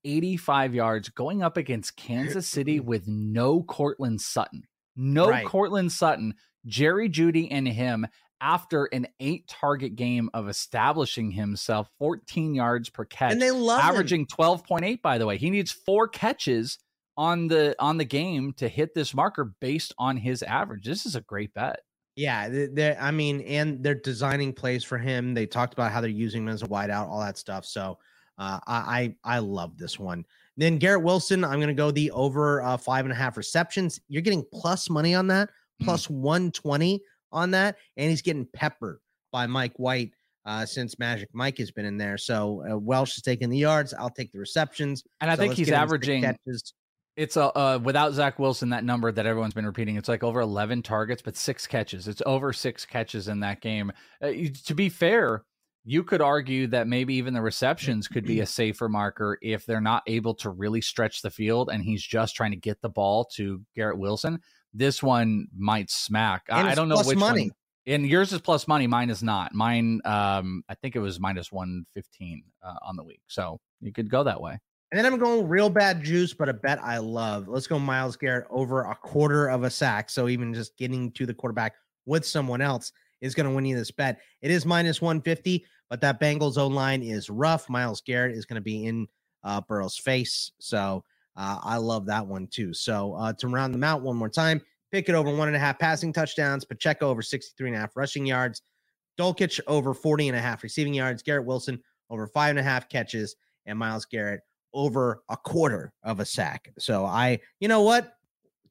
[0.04, 4.64] 85 yards going up against Kansas City with no Courtland Sutton.
[4.96, 5.46] No Right.
[5.46, 6.34] Courtland Sutton,
[6.66, 8.06] Jerry Jeudy and him
[8.40, 13.80] after an eight target game of establishing himself 14 yards per catch And they love
[13.80, 13.86] him.
[13.88, 15.36] averaging 12.8 by the way.
[15.38, 16.78] He needs four catches
[17.16, 20.84] on the on the game to hit this marker based on his average.
[20.84, 21.80] This is a great bet.
[22.16, 25.34] Yeah, they- I mean, and they're designing plays for him.
[25.34, 27.64] They talked about how they're using him as a wideout, all that stuff.
[27.66, 27.98] So
[28.38, 30.24] uh, I, I I love this one.
[30.56, 34.00] Then Garrett Wilson, I'm going to go the over uh, five and a half receptions.
[34.08, 35.48] You're getting plus money on that,
[35.82, 35.86] Mm.
[35.86, 37.00] plus 120
[37.32, 38.98] on that, and he's getting peppered
[39.32, 40.12] by Mike White
[40.46, 42.16] uh, since Magic Mike has been in there.
[42.16, 43.92] So uh, Welsh is taking the yards.
[43.92, 45.02] I'll take the receptions.
[45.20, 46.74] And I So think he's get him six averaging catches.
[47.16, 49.96] It's a uh, without Zach Wilson that number that everyone's been repeating.
[49.96, 52.08] It's like over eleven targets, but six catches.
[52.08, 53.92] It's over six catches in that game.
[54.22, 55.44] Uh, you- to be fair,
[55.84, 59.80] you could argue that maybe even the receptions could be a safer marker if they're
[59.80, 63.26] not able to really stretch the field, and he's just trying to get the ball
[63.36, 64.40] to Garrett Wilson.
[64.72, 66.44] This one might smack.
[66.50, 67.42] I, I don't know plus which money.
[67.42, 67.50] one.
[67.86, 68.86] And yours is plus money.
[68.86, 69.54] Mine is not.
[69.54, 73.20] Mine, um, I think it was minus one fifteen uh, on the week.
[73.28, 74.58] So you could go that way.
[74.92, 77.48] And then I'm going real bad juice, but a bet I love.
[77.48, 80.08] Let's go Myles Garrett over a quarter of a sack.
[80.08, 81.74] So even just getting to the quarterback
[82.06, 84.20] with someone else is going to win you this bet.
[84.42, 87.68] It is minus 150, but that Bengals O line is rough.
[87.68, 89.08] Myles Garrett is going to be in
[89.42, 90.52] uh, Burrow's face.
[90.60, 91.04] So
[91.36, 92.72] uh, I love that one too.
[92.72, 94.60] So uh, to round them out one more time,
[94.92, 98.26] Pickett over one and a half passing touchdowns, Pacheco over 63 and a half rushing
[98.26, 98.62] yards,
[99.18, 102.88] Dulcich over 40 and a half receiving yards, Garrett Wilson over five and a half
[102.88, 103.34] catches,
[103.66, 104.42] and Miles Garrett
[104.74, 106.70] over a quarter of a sack.
[106.78, 108.12] So I, you know what?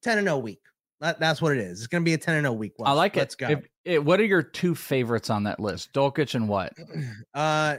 [0.03, 0.59] 10 and 0 week.
[0.99, 1.79] That, that's what it is.
[1.79, 2.73] It's going to be a 10 and 0 week.
[2.83, 3.37] I like Let's it.
[3.39, 3.61] go.
[3.85, 5.91] It- what are your two favorites on that list?
[5.93, 6.73] Dulcich and what?
[7.33, 7.77] Uh,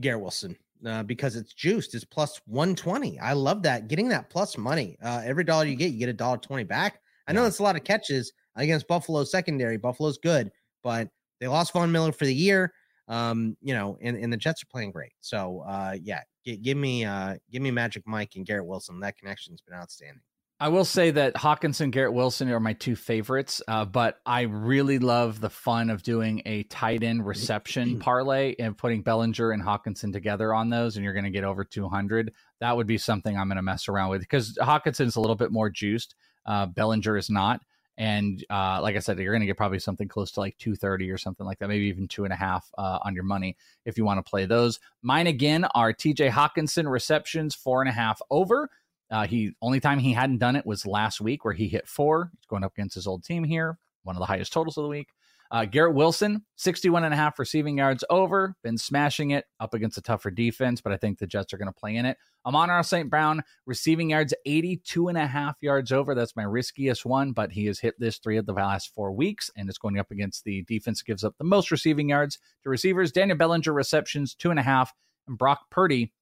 [0.00, 1.94] Garrett Wilson, uh, because it's juiced.
[1.94, 3.18] It's plus one twenty.
[3.18, 3.88] I love that.
[3.88, 4.96] Getting that plus money.
[5.02, 7.00] Uh, every dollar you get, you get a dollar twenty back.
[7.26, 9.76] I know it's a lot of catches against Buffalo's secondary.
[9.76, 10.50] Buffalo's good,
[10.84, 11.08] but
[11.40, 12.72] they lost Von Miller for the year.
[13.08, 15.12] Um, you know, and, and the Jets are playing great.
[15.20, 19.00] So, uh, yeah, g- give me, uh, give me Magic Mike and Garrett Wilson.
[19.00, 20.22] That connection's been outstanding.
[20.58, 24.98] I will say that Hockenson, Garrett Wilson are my two favorites, uh, but I really
[24.98, 30.14] love the fun of doing a tight end reception parlay and putting Bellinger and Hockenson
[30.14, 32.32] together on those, and you're going to get over 200.
[32.60, 35.52] That would be something I'm going to mess around with because Hockenson's a little bit
[35.52, 36.14] more juiced.
[36.46, 37.60] Uh, Bellinger is not.
[37.98, 41.10] And uh, like I said, you're going to get probably something close to like 230
[41.10, 43.96] or something like that, maybe even two and a half uh, on your money if
[43.96, 44.78] you want to play those.
[45.02, 48.68] Mine again are TJ Hockenson receptions, four and a half over.
[49.10, 52.30] Uh, he only time he hadn't done it was last week where he hit four.
[52.38, 54.88] He's going up against his old team here, one of the highest totals of the
[54.88, 55.08] week.
[55.50, 59.98] Uh, Garrett Wilson, 61 and a half receiving yards over, been smashing it up against
[59.98, 62.16] a tougher defense, but I think the Jets are going to play in it.
[62.44, 63.10] Amon St.
[63.10, 66.14] Brown, receiving yards 82 and a half yards over.
[66.14, 69.50] That's my riskiest one, but he has hit this three of the last four weeks,
[69.56, 73.12] and it's going up against the defense gives up the most receiving yards to receivers.
[73.12, 74.92] Daniel Bellinger, receptions, two and a half,
[75.26, 76.12] and Brock Purdy,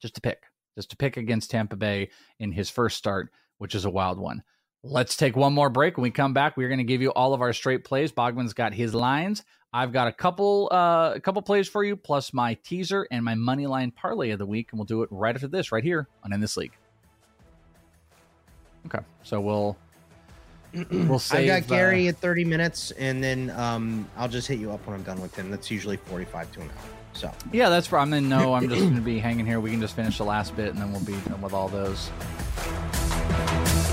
[0.00, 0.42] just to pick,
[0.74, 4.42] just to pick against Tampa Bay in his first start, which is a wild one.
[4.84, 5.96] Let's take one more break.
[5.96, 8.10] When we come back, we're going to give you all of our straight plays.
[8.10, 9.44] Bogman's got his lines.
[9.72, 13.34] I've got a couple uh, a couple plays for you, plus my teaser and my
[13.34, 16.08] money line parlay of the week, and we'll do it right after this, right here
[16.24, 16.72] on In This League.
[18.86, 19.76] Okay, so we'll
[20.90, 24.72] we'll I got Gary uh, at 30 minutes, and then um, I'll just hit you
[24.72, 25.50] up when I'm done with him.
[25.50, 26.88] That's usually 45 to an hour.
[27.14, 28.28] So yeah, that's where I'm in.
[28.28, 29.60] No, I'm just going to be hanging here.
[29.60, 32.10] We can just finish the last bit, and then we'll be done with all those.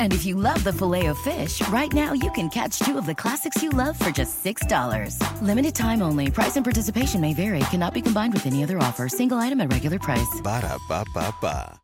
[0.00, 3.04] And if you love the filet of fish, right now you can catch two of
[3.04, 5.42] the classics you love for just $6.
[5.42, 6.30] Limited time only.
[6.30, 7.60] Price and participation may vary.
[7.70, 9.10] Cannot be combined with any other offer.
[9.10, 10.40] Single item at regular price.
[10.42, 11.78] Ba-da-ba-ba-ba.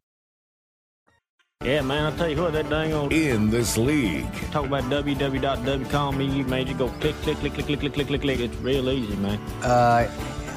[1.65, 3.13] Yeah, man, I'll tell you what, that dang old.
[3.13, 4.33] In this league.
[4.51, 8.21] Talk about www.wcom, you made you go click, click, click, click, click, click, click, click,
[8.23, 8.41] click.
[8.41, 9.39] It's real easy, man.
[9.63, 10.09] Uh,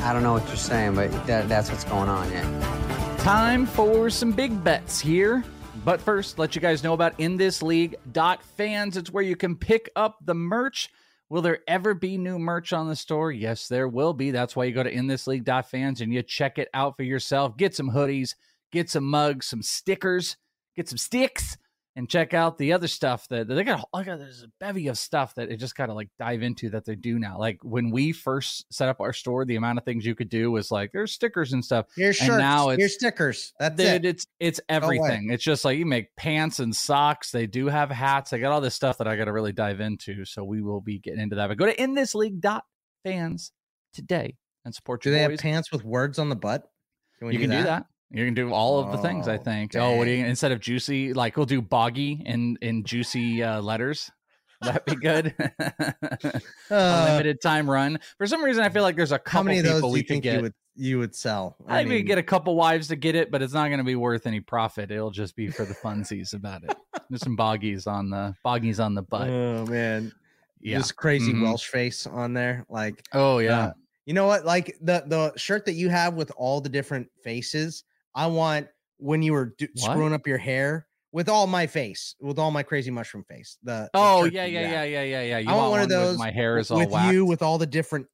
[0.01, 3.17] I don't know what you're saying, but that, that's what's going on, yeah.
[3.19, 5.43] Time for some big bets here.
[5.85, 7.95] But first, let you guys know about in this league
[8.43, 8.95] fans.
[8.95, 10.89] It's where you can pick up the merch.
[11.29, 13.31] Will there ever be new merch on the store?
[13.31, 14.31] Yes, there will be.
[14.31, 17.03] That's why you go to in this league fans and you check it out for
[17.03, 17.57] yourself.
[17.57, 18.35] Get some hoodies,
[18.71, 20.37] get some mugs, some stickers,
[20.75, 21.57] get some sticks,
[21.99, 23.85] and check out the other stuff that they got.
[23.93, 26.69] Oh, God, there's a bevy of stuff that it just got to like dive into
[26.69, 27.37] that they do now.
[27.37, 30.49] Like when we first set up our store, the amount of things you could do
[30.49, 31.87] was like there's stickers and stuff.
[31.97, 32.39] Here's and shirts.
[32.39, 33.53] now it's Here's stickers.
[33.59, 34.05] That's Dude, it.
[34.05, 35.29] it's it's everything.
[35.29, 37.31] It's just like you make pants and socks.
[37.31, 38.31] They do have hats.
[38.31, 40.23] They got all this stuff that I got to really dive into.
[40.23, 41.47] So we will be getting into that.
[41.47, 43.51] But go to inthisleague.fans
[43.93, 45.31] today and support Do your they boys.
[45.31, 46.63] have pants with words on the butt?
[47.17, 47.87] Can we you can do that.
[48.11, 49.27] You can do all of the things.
[49.27, 49.75] I Oh, think.
[49.75, 51.13] Oh, what do you instead of juicy?
[51.13, 54.09] Like we'll do boggy in in juicy uh, letters.
[54.61, 55.33] That'd be good?
[56.69, 57.99] limited time run.
[58.17, 59.93] For some reason, I feel like there's a couple How many of those people do
[59.93, 60.35] we you think get.
[60.37, 61.55] you would you would sell?
[61.67, 63.79] I, think we could get a couple wives to get it, but it's not going
[63.79, 64.91] to be worth any profit.
[64.91, 66.75] It'll just be for the funsies about it.
[67.09, 69.29] There's some boggies on the boggies on the butt.
[69.29, 70.11] Oh man,
[70.61, 70.77] Yeah.
[70.77, 71.43] this crazy Mhm.
[71.43, 72.65] Welsh face on there.
[72.69, 73.59] Like, Oh yeah.
[73.59, 73.73] uh,
[74.05, 74.45] you know what?
[74.45, 77.83] Like the the shirt that you have with all the different faces.
[78.15, 82.37] I want when you were do- screwing up your hair with all my face, with
[82.37, 83.57] all my crazy mushroom face.
[83.63, 85.51] The, the Oh shirt yeah, you yeah, yeah, yeah, yeah, yeah.
[85.51, 86.17] I want one of those.
[86.17, 87.13] My hair is all with whacked.
[87.13, 88.07] you with all the different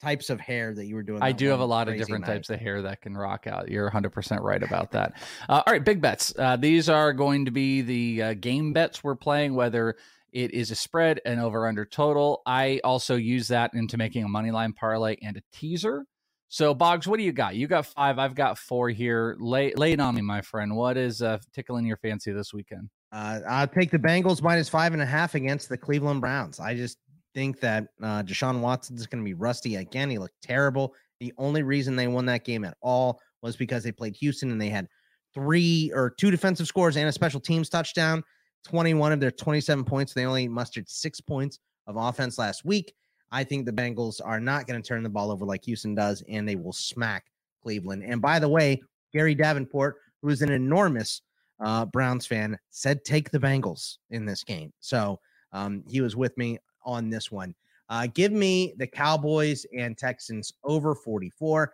[0.00, 1.22] types of hair that you were doing.
[1.22, 2.34] I do have a lot of different night.
[2.34, 3.68] types of hair that can rock out.
[3.68, 5.14] You're 100% right about that.
[5.48, 6.32] Uh, all right, big bets.
[6.38, 9.96] Uh, these are going to be the uh, game bets we're playing, whether
[10.32, 12.42] it is a spread, an over under total.
[12.46, 16.04] I also use that into making a money line parlay and a teaser.
[16.48, 17.56] So, Boggs, what do you got?
[17.56, 18.18] You got five.
[18.18, 19.36] I've got four here.
[19.40, 20.76] Lay, lay it on me, my friend.
[20.76, 22.88] What is uh, tickling your fancy this weekend?
[23.12, 26.60] Uh, I'll take the Bengals minus five and a half against the Cleveland Browns.
[26.60, 26.98] I just
[27.34, 30.08] think that uh, Deshaun Watson is going to be rusty again.
[30.08, 30.94] He looked terrible.
[31.20, 34.60] The only reason they won that game at all was because they played Houston and
[34.60, 34.86] they had
[35.34, 38.22] three or two defensive scores and a special teams touchdown.
[38.66, 40.12] 21 of their 27 points.
[40.12, 42.92] They only mustered six points of offense last week.
[43.32, 46.22] I think the Bengals are not going to turn the ball over like Houston does,
[46.28, 47.24] and they will smack
[47.62, 48.04] Cleveland.
[48.04, 48.80] And by the way,
[49.12, 51.22] Gary Davenport, who is an enormous
[51.60, 54.72] uh, Browns fan, said take the Bengals in this game.
[54.80, 55.18] So
[55.52, 57.54] um, he was with me on this one.
[57.88, 61.72] Uh, give me the Cowboys and Texans over 44.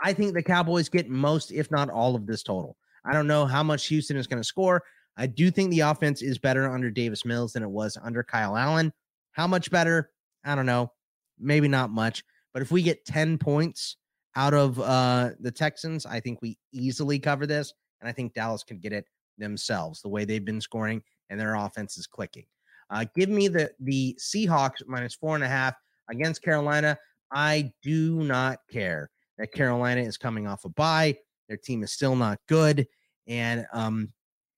[0.00, 2.76] I think the Cowboys get most, if not all, of this total.
[3.04, 4.82] I don't know how much Houston is going to score.
[5.16, 8.56] I do think the offense is better under Davis Mills than it was under Kyle
[8.56, 8.92] Allen.
[9.32, 10.10] How much better?
[10.44, 10.92] I don't know.
[11.38, 12.22] Maybe not much.
[12.52, 13.96] But if we get 10 points
[14.36, 17.72] out of uh, the Texans, I think we easily cover this.
[18.00, 19.06] And I think Dallas can get it
[19.38, 22.44] themselves the way they've been scoring and their offense is clicking.
[22.90, 25.74] Uh, give me the the Seahawks minus four and a half
[26.10, 26.98] against Carolina.
[27.32, 31.16] I do not care that Carolina is coming off a bye.
[31.48, 32.86] Their team is still not good,
[33.26, 34.12] and um,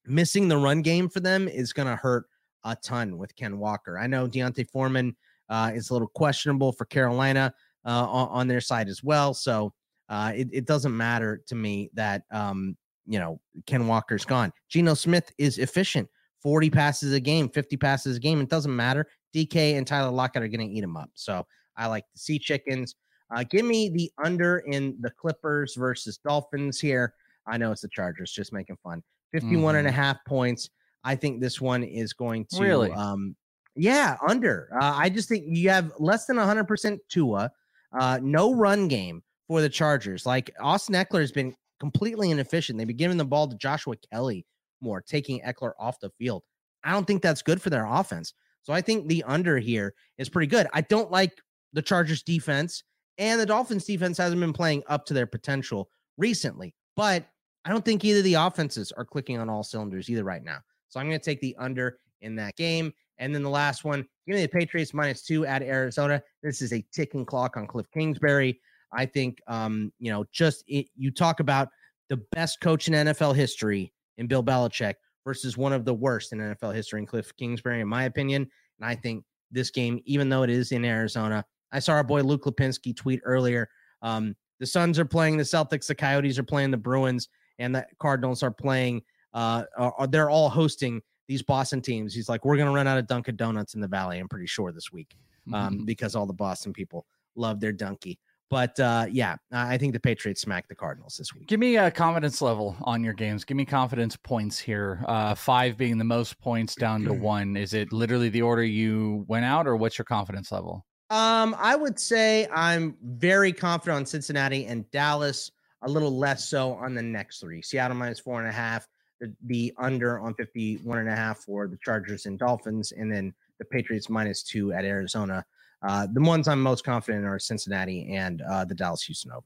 [0.05, 2.27] missing the run game for them is going to hurt
[2.65, 3.99] a ton with Ken Walker.
[3.99, 5.17] I know D'Onta Foreman
[5.49, 7.53] uh, is a little questionable for Carolina
[7.85, 9.35] uh, on, on their side as well.
[9.35, 9.73] So
[10.09, 12.77] uh, it, it doesn't matter to me that um,
[13.07, 14.53] you know Ken Walker's gone.
[14.69, 16.09] Geno Smith is efficient.
[16.43, 18.41] 40 passes a game, 50 passes a game.
[18.41, 19.09] It doesn't matter.
[19.35, 21.11] DK and Tyler Lockett are going to eat him up.
[21.15, 21.45] So
[21.77, 22.95] I like the sea chickens.
[23.35, 27.15] Uh, give me the under in the Clippers versus Dolphins here.
[27.49, 29.03] I know it's the Chargers, just making fun.
[29.33, 30.71] 51 and a half points.
[31.03, 32.91] I think this one is going to Really?
[32.93, 33.35] um
[33.77, 34.69] yeah, under.
[34.81, 37.51] Uh, I just think you have less than 100% Tua,
[37.99, 40.27] uh, no run game for the Chargers.
[40.27, 42.79] Like Austin Ekeler has been completely inefficient.
[42.79, 44.47] They've been giving the ball to Joshua Kelley
[44.81, 46.43] more, taking Ekeler off the field.
[46.85, 48.35] I don't think that's good for their offense.
[48.63, 50.67] So I think the under here is pretty good.
[50.73, 51.33] I don't like
[51.73, 52.83] the Chargers defense,
[53.19, 56.75] and the Dolphins defense hasn't been playing up to their potential recently.
[56.97, 57.27] But
[57.65, 60.59] I don't think either of the offenses are clicking on all cylinders either right now.
[60.89, 62.93] So I'm going to take the under in that game.
[63.19, 66.23] And then the last one, give me the Patriots minus two at Arizona.
[66.43, 68.61] This is a ticking clock on Cliff Kingsbury.
[68.93, 71.69] I think, um, you know, just it, you talk about
[72.09, 74.95] the best coach in NFL history in Bill Belichick
[75.25, 78.49] versus one of the worst in NFL history in Cliff Kingsbury, in my opinion.
[78.79, 82.23] And I think this game, even though it is in Arizona, I saw our boy
[82.23, 83.69] Luke Lipinski tweet earlier.
[84.03, 87.87] Um, the Suns are playing the Celtics, the Coyotes are playing the Bruins, and the
[87.99, 89.03] Cardinals are playing.
[89.35, 92.15] Uh, are, they're all hosting these Boston teams.
[92.15, 94.19] He's like, we're gonna run out of Dunkin' Donuts in the Valley.
[94.19, 95.17] I'm pretty sure this week,
[95.53, 98.19] um, because all the Boston people love their Dunky.
[98.49, 101.49] But uh, yeah, I think the Patriots smacked the Cardinals this week.
[101.49, 103.45] Give me a confidence level on your games.
[103.45, 105.05] Give me confidence points here.
[105.09, 107.57] Uh, five being the most points down to one.
[107.57, 110.87] Is it literally the order you went out, or what's your confidence level?
[111.11, 115.51] Um, I would say I'm very confident on Cincinnati and Dallas,
[115.83, 117.63] a little less so on the next three.
[117.63, 118.87] Seattle minus four and a half,
[119.21, 123.35] the, the under on 51 and a half for the Chargers and Dolphins, and then
[123.59, 125.45] the Patriots minus two at Arizona.
[125.87, 129.45] Uh, the ones I'm most confident in are Cincinnati and uh, the Dallas Houston over.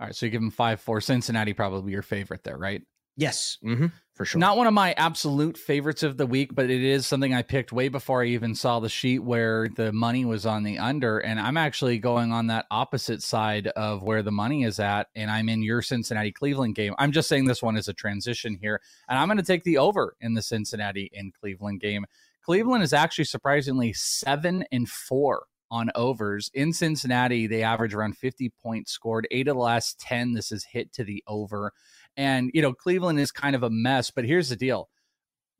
[0.00, 1.00] All right, so you give them five four.
[1.00, 2.82] Cincinnati probably your favorite there, right?
[3.16, 4.38] Yes, mm-hmm, for sure.
[4.38, 7.72] Not one of my absolute favorites of the week, but it is something I picked
[7.72, 11.18] way before I even saw the sheet where the money was on the under.
[11.18, 15.08] And I'm actually going on that opposite side of where the money is at.
[15.16, 16.94] And I'm in your Cincinnati Cleveland game.
[16.96, 18.80] I'm just saying this one is a transition here.
[19.08, 22.06] And I'm going to take the over in the Cincinnati and Cleveland game.
[22.44, 26.52] Cleveland is actually surprisingly seven and four on overs.
[26.54, 29.26] In Cincinnati, they average around 50 points scored.
[29.32, 31.72] Eight of the last 10, this is hit to the over.
[32.16, 34.88] And, you know, Cleveland is kind of a mess, but here's the deal.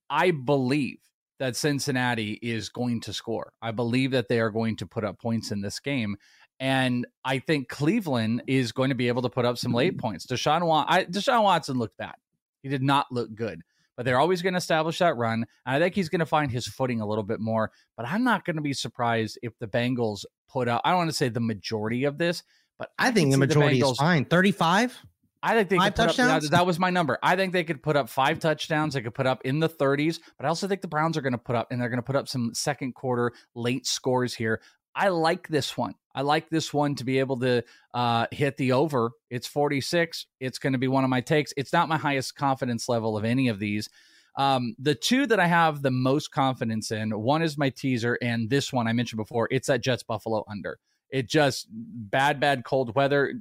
[0.09, 0.99] I believe
[1.39, 3.53] that Cincinnati is going to score.
[3.61, 6.17] I believe that they are going to put up points in this game.
[6.61, 10.01] And I think Cleveland is going to be able to put up some late mm-hmm.
[10.01, 10.27] points.
[10.27, 12.15] Deshaun, Wa- I, Deshaun Watson looked bad.
[12.63, 13.63] He did not look good,
[13.97, 15.45] but they're always going to establish that run.
[15.67, 17.73] And I think he's going to find his footing a little bit more.
[17.97, 21.11] But I'm not going to be surprised if the Bengals put up, I don't want
[21.11, 22.45] to say the majority of this,
[22.79, 24.25] but I, I think the majority Bengals- is fine.
[24.25, 24.97] 35?
[25.45, 27.19] I think they Five could put up, that, that was my number.
[27.23, 28.95] I think they could put up five touchdowns.
[28.95, 31.35] They could put up in the 30s, but I also think the Browns are going
[31.35, 34.63] to put up, and they're going to put up some second quarter late scores here.
[34.95, 35.97] I like this one.
[36.15, 39.11] I like this one to be able to uh, hit the over.
[39.29, 40.27] It's 46.
[40.41, 41.53] It's going to be one of my takes.
[41.59, 43.91] It's not my highest confidence level of any of these.
[44.37, 48.49] Um, the two that I have the most confidence in, one is my teaser, and
[48.49, 49.47] this one I mentioned before.
[49.51, 50.79] It's that Jets Buffalo under.
[51.11, 53.41] It just bad, bad cold weather.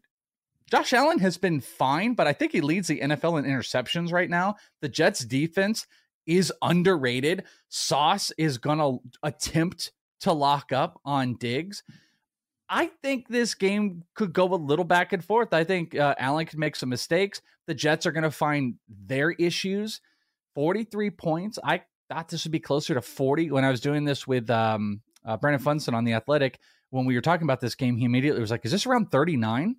[0.69, 4.29] Josh Allen has been fine, but I think he leads the NFL in interceptions right
[4.29, 4.55] now.
[4.81, 5.85] The Jets defense
[6.25, 7.43] is underrated.
[7.69, 9.91] Sauce is going to attempt
[10.21, 11.83] to lock up on Diggs.
[12.69, 15.53] I think this game could go a little back and forth.
[15.53, 17.41] I think uh, Allen could make some mistakes.
[17.67, 20.01] The Jets are going to find their issues.
[20.55, 21.59] 43 points.
[21.63, 25.01] I thought this would be closer to 40 when I was doing this with um,
[25.25, 26.59] uh, Brandon Funston on The Athletic.
[26.89, 29.75] When we were talking about this game, he immediately was like, Is this around 39?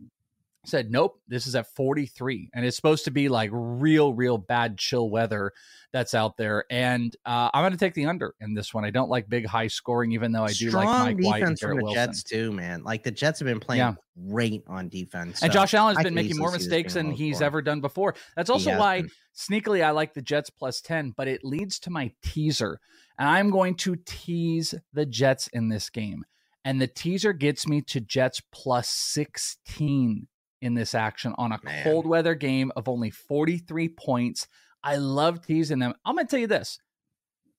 [0.64, 4.78] Said nope this is at 43 and it's supposed to be like real real bad
[4.78, 5.52] chill weather
[5.92, 8.90] that's out there and uh, i'm going to take the under in this one i
[8.90, 11.60] don't like big high scoring even though i do Strong like mike white and defense
[11.60, 12.82] from the wilson Jets too, man.
[12.82, 13.94] Like the Jets have been playing Yeah.
[14.30, 15.42] great on defense.
[15.42, 18.50] and so josh allen's I been making more mistakes than he's ever done before that's
[18.50, 19.02] also has why
[19.36, 22.80] sneakily i like the jets plus 10 but it leads to my teaser
[23.18, 26.24] and i'm going to tease the jets in this game
[26.64, 30.26] and the teaser gets me to jets plus 16
[30.64, 34.48] in this action on a cold weather game of only 43 points.
[34.82, 35.92] I love teasing them.
[36.04, 36.78] I'm going to tell you this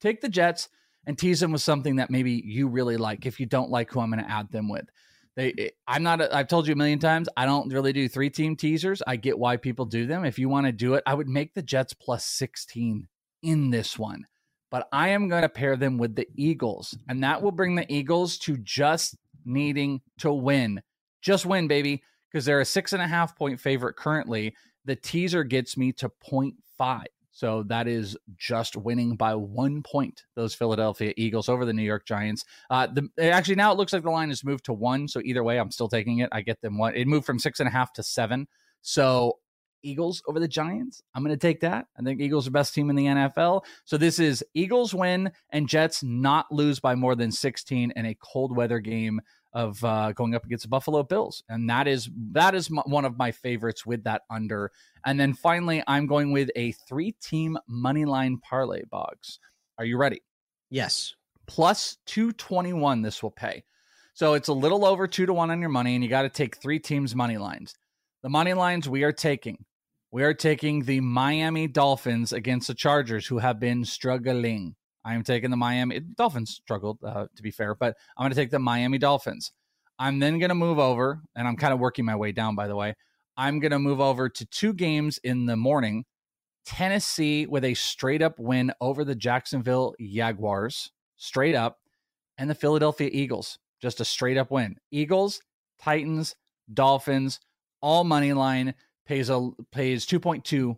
[0.02, 0.70] take the Jets
[1.06, 4.00] and tease them with something that maybe you really like if you don't like who
[4.00, 4.86] I'm going to add them with.
[5.36, 8.10] They, eh, I'm not, a, I've told you a million times, I don't really do
[8.10, 9.04] three team teasers.
[9.06, 10.26] I get why people do them.
[10.26, 13.08] If you want to do it, I would make the Jets plus 16
[13.44, 14.26] in this one.
[14.72, 17.92] But I am going to pair them with the Eagles, and that will bring the
[17.94, 20.82] Eagles to just needing to win.
[21.22, 22.02] Just win, baby
[22.36, 24.54] because they're a six and a half point favorite currently.
[24.84, 27.06] The teaser gets me to 0.5.
[27.32, 32.06] So that is just winning by one point, those Philadelphia Eagles over the New York
[32.06, 32.44] Giants.
[32.70, 35.08] Uh, the, actually, now it looks like the line has moved to one.
[35.08, 36.30] So either way, I'm still taking it.
[36.34, 36.94] I get them one.
[36.94, 38.50] It moved from six and a half to seven.
[38.82, 39.40] So
[39.82, 41.04] Eagles over the Giants.
[41.14, 41.88] I'm going to take that.
[41.98, 43.64] I think Eagles are the best team in the NFL.
[43.86, 48.18] So this is Eagles win and Jets not lose by more than 16 in a
[48.22, 49.22] cold weather game
[49.56, 53.06] of uh, going up against the Buffalo Bills, and that is that is m- one
[53.06, 54.72] of my favorites with that under.
[55.06, 58.84] And then finally, I'm going with a three-team money line parlay.
[58.92, 59.40] Bogs,
[59.80, 60.22] are you ready?
[60.70, 61.16] Yes.
[61.48, 63.02] Plus two twenty-one.
[63.02, 63.64] This will pay.
[64.14, 66.30] So it's a little over two to one on your money, and you got to
[66.30, 67.76] take three teams money lines.
[68.24, 69.66] The money lines we are taking.
[70.12, 74.76] We are taking the Miami Dolphins against the Chargers, who have been struggling.
[75.06, 78.36] I am taking the Miami Dolphins struggled uh, to be fair, but I'm going to
[78.36, 79.52] take the Miami Dolphins.
[80.00, 82.56] I'm then going to move over, and I'm kind of working my way down.
[82.56, 82.96] By the way,
[83.38, 86.06] I'm going to move over to two games in the morning.
[86.66, 91.78] Tennessee with a straight up win over the Jacksonville Jaguars, straight up,
[92.40, 94.76] and the Philadelphia Eagles, just a straight up win.
[94.90, 95.40] Eagles,
[95.80, 96.36] Titans,
[96.74, 97.40] Dolphins,
[97.82, 98.74] all money line
[99.06, 100.76] pays a pays 2.2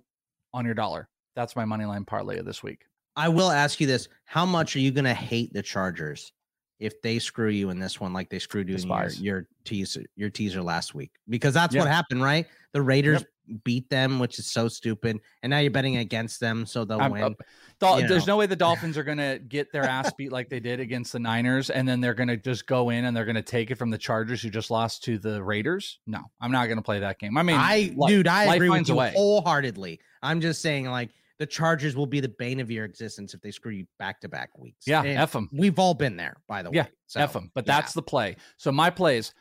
[0.54, 1.08] on your dollar.
[1.36, 2.84] That's my money line parlay of this week.
[3.18, 6.32] I will ask you this: How much are you going to hate the Chargers
[6.80, 10.04] if they screw you in this one, like they screwed you in your, your teaser
[10.16, 11.12] your teaser last week?
[11.28, 11.82] Because that's Yeah.
[11.82, 12.46] what happened, right?
[12.74, 13.26] The Raiders
[13.64, 17.12] beat them, which is so stupid, and now you're betting against them, so they'll I'm-
[17.12, 17.24] win.
[17.24, 17.30] uh,
[17.80, 18.34] Dol- there's know.
[18.34, 21.14] no way the Dolphins are going to get their ass beat like they did against
[21.14, 23.72] the Niners, and then they're going to just go in and they're going to take
[23.72, 26.00] it from the Chargers who just lost to the Raiders.
[26.08, 27.38] No, I'm not going to play that game.
[27.38, 30.00] I mean, I, dude, I agree with you wholeheartedly.
[30.22, 33.52] I'm just saying, like, the Chargers will be the bane of your existence if they
[33.52, 34.88] screw you back to back weeks.
[34.88, 35.50] Yeah, And F 'em.
[35.54, 36.90] We've all been there, by the Yeah, way.
[37.06, 37.52] So, F them.
[37.54, 37.80] But yeah.
[37.80, 38.38] that's the play.
[38.58, 39.34] So my play is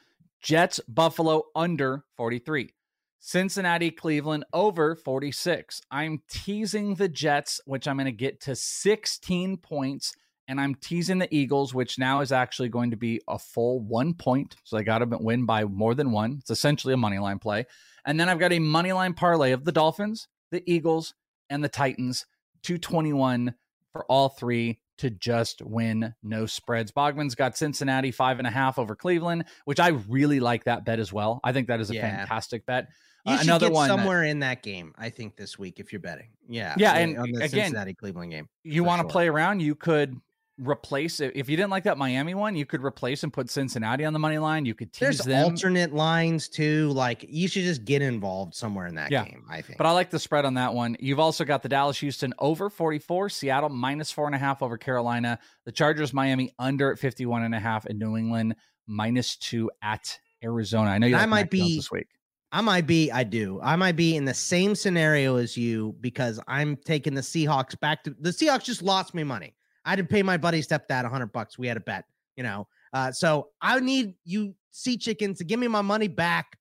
[0.42, 2.72] Jets, Buffalo under 43.
[3.18, 5.80] Cincinnati, Cleveland over 46.
[5.90, 10.14] I'm teasing the Jets, which I'm going to get to 16 points,
[10.46, 14.14] and I'm teasing the Eagles, which now is actually going to be a full one
[14.14, 14.54] point.
[14.62, 16.36] So they got to win by more than one.
[16.40, 17.66] It's essentially a money line play.
[18.04, 21.14] And then I've got a money line parlay of the Dolphins, the Eagles,
[21.50, 22.26] and the Titans.
[22.62, 23.54] 221
[23.92, 26.90] for all three to just win no spreads.
[26.90, 30.98] Bogman's got Cincinnati five and a half over Cleveland, which I really like that bet
[30.98, 31.40] as well.
[31.44, 32.16] I think that is a Yeah.
[32.18, 32.88] fantastic bet.
[33.26, 35.78] You Uh, should another get one that- somewhere in that game, I think, this week
[35.80, 36.28] if you're betting.
[36.48, 36.74] Yeah.
[36.78, 38.48] Yeah, and on the again, Cincinnati Cleveland game.
[38.62, 39.10] you want to sure.
[39.10, 40.16] play around, you could
[40.58, 41.32] replace it.
[41.34, 44.18] If you didn't like that Miami one, you could replace and put Cincinnati on the
[44.18, 44.64] money line.
[44.64, 45.44] You could tease There's them.
[45.44, 46.90] alternate lines too.
[46.90, 49.24] Like you should just get involved somewhere in that Yeah.
[49.24, 49.44] game.
[49.50, 49.76] I think.
[49.78, 50.96] But I like the spread on that one.
[51.00, 54.78] You've also got the Dallas Houston over 44, Seattle minus four and a half over
[54.78, 59.70] Carolina, the Chargers Miami under at 51 and a half, and New England minus two
[59.82, 60.90] at Arizona.
[60.90, 62.08] I know you I might be- this week.
[62.52, 63.60] I might be, I do.
[63.60, 68.04] I might be in the same scenario as you because I'm taking the Seahawks back
[68.04, 69.55] to the Seahawks just lost me money.
[69.86, 71.58] I to pay my buddy stepdad a hundred bucks.
[71.58, 72.04] We had a bet,
[72.36, 72.66] you know.
[72.92, 76.58] Uh, so I need you sea chickens to give me my money back.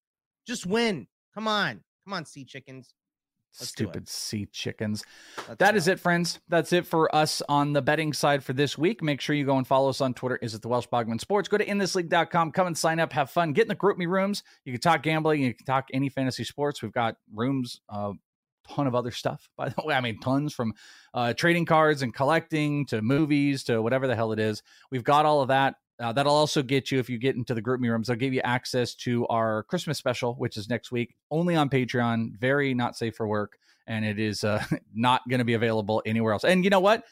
[0.47, 1.07] Just win.
[1.33, 1.81] Come on.
[2.05, 2.93] Come on, sea chickens.
[3.59, 3.69] Let's.
[3.71, 5.03] Stupid sea chickens.
[5.47, 5.77] Let's That go.
[5.77, 6.39] is it, friends.
[6.49, 9.01] That's it for us on the betting side for this week.
[9.01, 10.35] Make sure you go and follow us on Twitter.
[10.41, 11.47] Is it the Welsh Bogman Sports?
[11.47, 12.51] Go to inthisleague.com.
[12.51, 13.13] Come and sign up.
[13.13, 13.53] Have fun.
[13.53, 14.43] Get in the GroupMe rooms.
[14.65, 15.41] You can talk gambling.
[15.41, 16.81] You can talk any fantasy sports.
[16.83, 18.11] We've got rooms, a
[18.69, 19.95] ton of other stuff, by the way.
[19.95, 20.73] I mean, tons from
[21.13, 24.63] uh, trading cards and collecting to movies to whatever the hell it is.
[24.91, 25.75] We've got all of that.
[25.97, 28.07] Uh, that'll also get you if you get into the GroupMe rooms.
[28.07, 32.37] They'll give you access to our Christmas special, which is next week, only on Patreon.
[32.37, 33.57] Very not safe for work,
[33.87, 34.63] and it is uh,
[34.93, 36.43] not going to be available anywhere else.
[36.43, 37.05] And you know what?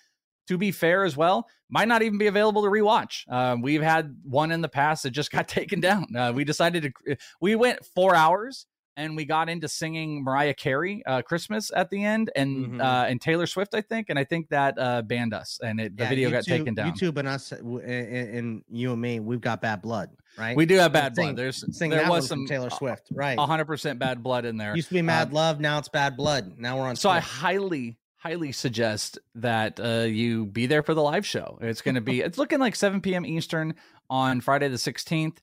[0.50, 3.24] To be fair as well, might not even be available to rewatch.
[3.30, 6.14] Uh, we've had one in the past that just got taken down.
[6.14, 7.16] Uh, we decided to.
[7.40, 8.66] We went four hours
[8.96, 12.82] and we got into singing Mariah Carey uh, Christmas at the end and Mhm.
[12.82, 15.98] uh, and Taylor Swift, I think, and I think that uh, banned us and it,
[15.98, 16.92] the Yeah, video you got taken down.
[16.94, 20.56] YouTube and us, uh, and, and you and me, we've got bad blood, right?
[20.56, 21.36] We do have bad sing- blood.
[21.38, 23.38] There's there was some Taylor Swift, right?
[23.40, 24.76] hundred percent bad blood in there.
[24.76, 26.54] Used to be Mad Um, Love, now it's Bad Blood.
[26.58, 26.96] Now we're on.
[26.96, 31.58] So I highly, highly suggest that uh, you be there for the live show.
[31.62, 32.22] It's going to be.
[32.26, 33.26] it's looking like 7 p.m.
[33.26, 33.74] Eastern
[34.10, 35.38] on Friday the 16th.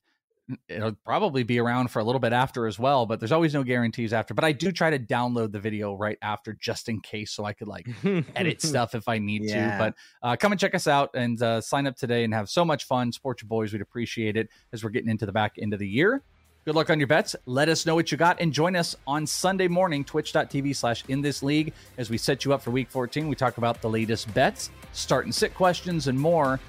[0.67, 3.63] It'll probably be around for a little bit after as well, but there's always no
[3.63, 4.33] guarantees after.
[4.33, 7.53] But I do try to download the video right after just in case, so I
[7.53, 7.87] could like
[8.35, 9.71] edit stuff if I need Yeah.
[9.71, 9.77] to.
[9.77, 12.65] But uh, come and check us out and uh, sign up today and have so
[12.65, 13.11] much fun.
[13.13, 13.71] Support your boys.
[13.71, 16.21] We'd appreciate it as we're getting into the back end of the year.
[16.65, 17.35] Good luck on your bets.
[17.47, 21.19] Let us know what you got and join us on Sunday morning, twitch.tv slash in
[21.21, 23.27] this league, as we set you up for week 14.
[23.27, 26.59] We talk about the latest bets, start and sit questions, and more.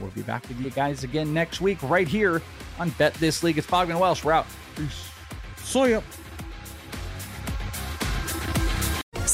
[0.00, 2.42] We'll be back with you guys again next week, right here
[2.78, 3.58] on Bet This League.
[3.58, 4.24] It's Bogman Welsh.
[4.24, 4.46] We're out.
[4.76, 5.08] Peace.
[5.58, 6.00] So ya.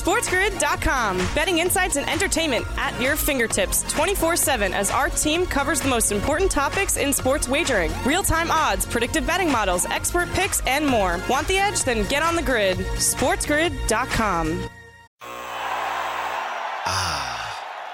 [0.08, 1.18] SportsGrid.com.
[1.34, 6.12] Betting insights and entertainment at your fingertips 24 7 as our team covers the most
[6.12, 11.20] important topics in sports wagering real time odds, predictive betting models, expert picks, and more.
[11.28, 11.84] Want the edge?
[11.84, 12.78] Then get on the grid.
[12.78, 14.70] SportsGrid.com.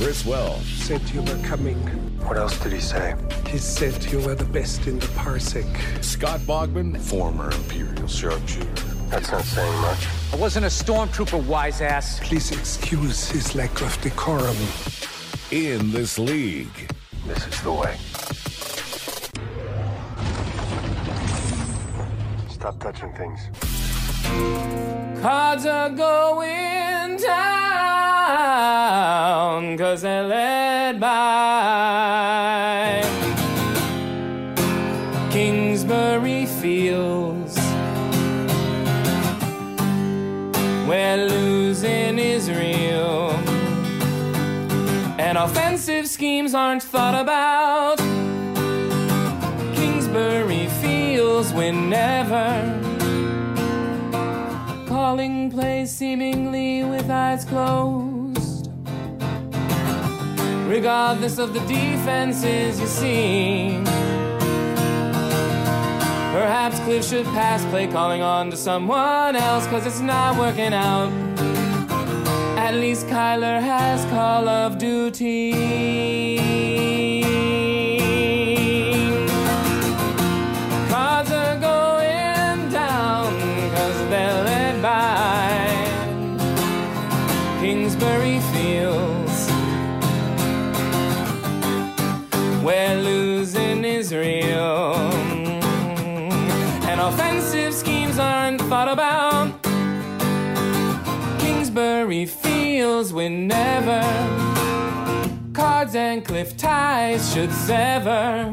[0.00, 0.78] Chris Welsh.
[0.78, 1.76] Said you were coming.
[2.26, 3.14] What else did he say?
[3.48, 5.66] He said you were the best in the parsec.
[6.02, 6.98] Scott Bogman.
[6.98, 8.66] Former Imperial sharpshooter.
[9.10, 10.08] That's not saying much.
[10.32, 12.18] I wasn't a stormtrooper, wise ass.
[12.20, 14.56] Please excuse his lack of decorum.
[15.50, 16.90] In this league.
[17.26, 17.94] This is the way.
[22.48, 23.38] Stop touching things.
[25.20, 27.18] Cards are going
[28.40, 31.12] down cause they're led by
[35.30, 37.56] Kingsbury Fields
[40.88, 43.30] where losing is real
[45.24, 47.98] and offensive schemes aren't thought about
[49.76, 52.48] Kingsbury Fields whenever
[54.88, 58.19] calling plays seemingly with eyes closed.
[60.70, 63.82] Regardless of the defenses you see.
[66.32, 71.10] Perhaps Cliff should pass play calling on to someone else, cause it's not working out.
[72.56, 75.50] At least Kyler has Call of Duty.
[80.88, 81.60] Cards are
[98.80, 99.62] thought about.
[101.38, 104.02] Kingsbury Fields win never.
[105.52, 108.50] Cards and cliff ties should sever.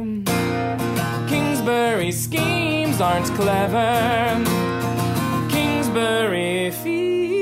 [1.30, 4.44] Kingsbury schemes aren't clever.
[5.50, 7.34] Kingsbury Fields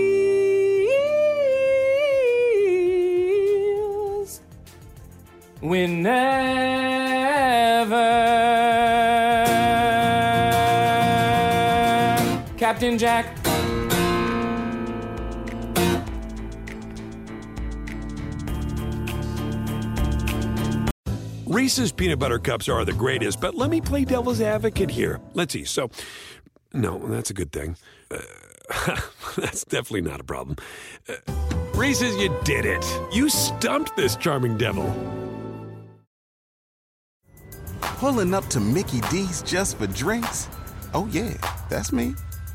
[5.62, 6.04] win
[12.86, 13.26] Captain Jack.
[21.48, 25.20] Reese's peanut butter cups are the greatest, but let me play devil's advocate here.
[25.34, 25.64] Let's see.
[25.64, 25.90] So,
[26.74, 27.76] no, that's a good thing.
[28.12, 28.20] Uh,
[29.36, 30.58] that's definitely not a problem.
[31.10, 31.16] Uh,
[31.74, 32.86] Reese's, you did it.
[33.12, 34.94] You stumped this charming devil.
[37.82, 40.50] Pulling up to Mickey D's just for drinks?
[40.94, 41.34] Oh, yeah,
[41.70, 42.14] that's me.